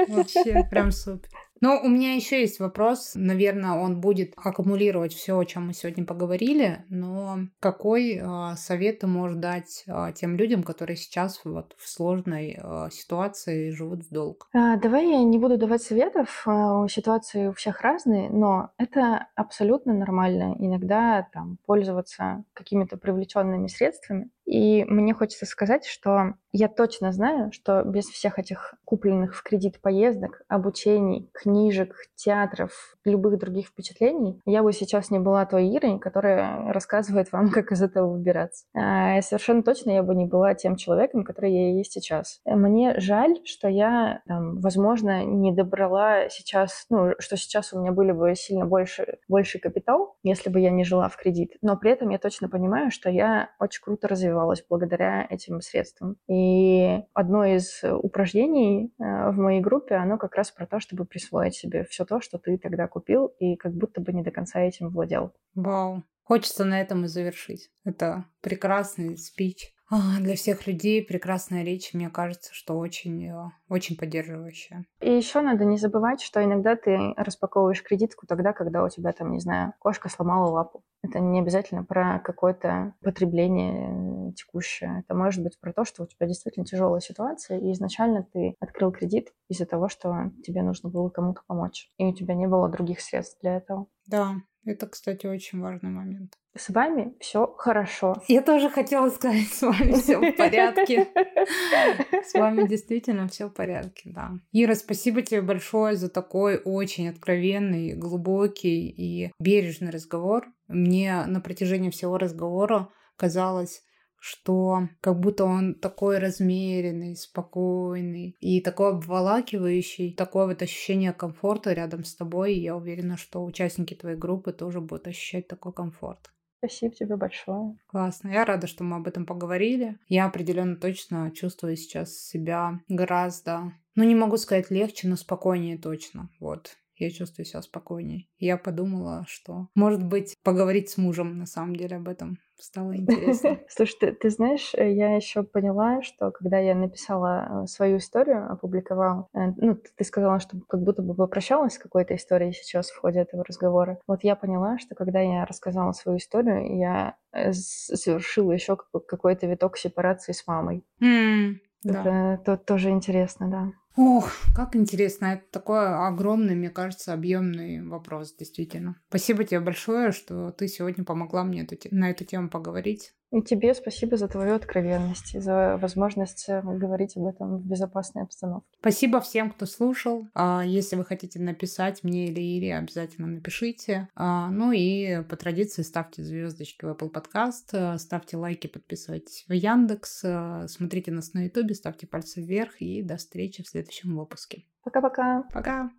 [0.09, 1.30] Вообще, прям супер.
[1.61, 3.12] Но у меня еще есть вопрос.
[3.14, 6.84] Наверное, он будет аккумулировать все, о чем мы сегодня поговорили.
[6.88, 12.59] Но какой э, совет ты можешь дать э, тем людям, которые сейчас вот в сложной
[12.61, 14.48] э, ситуации живут в долг?
[14.52, 16.46] Давай я не буду давать советов.
[16.88, 20.55] Ситуации у всех разные, но это абсолютно нормально.
[20.59, 27.82] Иногда там пользоваться какими-то привлеченными средствами И мне хочется сказать, что я точно знаю, что
[27.82, 34.72] без всех этих купленных в кредит поездок, обучений, книжек, театров, любых других впечатлений, я бы
[34.72, 38.66] сейчас не была той Ирой, которая рассказывает вам, как из этого выбираться.
[38.74, 42.40] А совершенно точно я бы не была тем человеком, который я есть сейчас.
[42.45, 48.12] Мне жаль, что я, там, возможно, не добрала сейчас, ну, что сейчас у меня были
[48.12, 51.57] бы сильно больше, больше капитал, если бы я не жила в кредит.
[51.62, 54.34] Но при этом я точно понимаю, что я очень круто развивалась
[54.68, 56.16] благодаря этим средствам.
[56.28, 61.55] И одно из упражнений э, в моей группе, оно как раз про то, чтобы присвоить
[61.55, 64.91] себе все то, что ты тогда купил, и как будто бы не до конца этим
[64.91, 65.32] владел.
[65.55, 66.03] Вау.
[66.22, 67.70] Хочется на этом и завершить.
[67.85, 69.74] Это прекрасный спич.
[69.91, 74.87] А, для всех людей прекрасная речь, мне кажется, что очень, э, очень поддерживающая.
[75.01, 79.32] И еще надо не забывать, что иногда ты распаковываешь кредитку тогда, когда у тебя там,
[79.32, 80.82] не знаю, кошка сломала лапу.
[81.03, 85.05] Это не обязательно про какое-то потребление текущее.
[85.05, 88.91] Это может быть про то, что у тебя действительно тяжелая ситуация, и изначально ты открыл
[88.91, 93.01] кредит из-за того, что тебе нужно было кому-то помочь, и у тебя не было других
[93.03, 93.87] средств для этого.
[94.07, 96.34] Да, это, кстати, очень важный момент.
[96.57, 98.22] С вами все хорошо.
[98.28, 101.09] Я тоже хотела сказать, с вами все в порядке.
[102.24, 104.30] С вами действительно все в порядке, да.
[104.52, 110.46] Ира, спасибо тебе большое за такой очень откровенный, глубокий и бережный разговор.
[110.68, 113.82] Мне на протяжении всего разговора казалось,
[114.25, 122.05] что как будто он такой размеренный, спокойный и такой обволакивающий, такое вот ощущение комфорта рядом
[122.05, 122.55] с тобой.
[122.55, 126.31] И я уверена, что участники твоей группы тоже будут ощущать такой комфорт.
[126.57, 127.77] Спасибо тебе большое.
[127.87, 128.31] Классно.
[128.31, 129.99] Я рада, что мы об этом поговорили.
[130.09, 136.31] Я определенно точно чувствую сейчас себя гораздо, ну не могу сказать легче, но спокойнее точно.
[136.41, 138.29] Вот я чувствую себя спокойнее.
[138.39, 143.59] Я подумала, что, может быть, поговорить с мужем на самом деле об этом стало интересно.
[143.68, 148.50] Слушай, ты, ты знаешь, э, я еще поняла, что когда я написала э, свою историю,
[148.50, 152.98] опубликовала, э, ну, ты сказала, что как будто бы попрощалась с какой-то историей сейчас в
[152.98, 153.98] ходе этого разговора.
[154.07, 160.32] Вот я поняла, что когда я рассказала свою историю, я совершила еще какой-то виток сепарации
[160.32, 160.84] с мамой.
[161.02, 162.57] Mm, Это да.
[162.57, 163.72] тоже интересно, да.
[163.97, 165.26] Ох, как интересно.
[165.26, 168.97] Это такой огромный, мне кажется, объемный вопрос, действительно.
[169.09, 173.14] Спасибо тебе большое, что ты сегодня помогла мне эту, на эту тему поговорить.
[173.34, 178.22] И тебе спасибо за твою откровенность и за возможность э, говорить об этом в безопасной
[178.22, 178.68] обстановке.
[178.78, 180.28] Спасибо всем, кто слушал.
[180.34, 184.09] А, если вы хотите написать мне или Ире, обязательно напишите.
[184.14, 189.53] А, ну и по традиции ставьте звездочки в Apple Podcast, э, ставьте лайки, подписывайтесь в
[189.53, 194.64] Яндекс, э, смотрите нас на YouTube, ставьте пальцы вверх и до встречи в следующем выпуске.
[194.82, 195.45] Пока-пока.
[195.53, 195.91] Пока.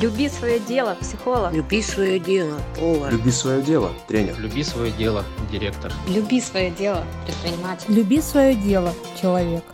[0.00, 1.52] Люби свое дело, психолог.
[1.52, 3.12] Люби свое дело, повар.
[3.12, 4.38] Люби свое дело, тренер.
[4.38, 5.92] Люби свое дело, директор.
[6.08, 7.92] Люби свое дело, предприниматель.
[7.92, 9.64] Люби свое дело, человек.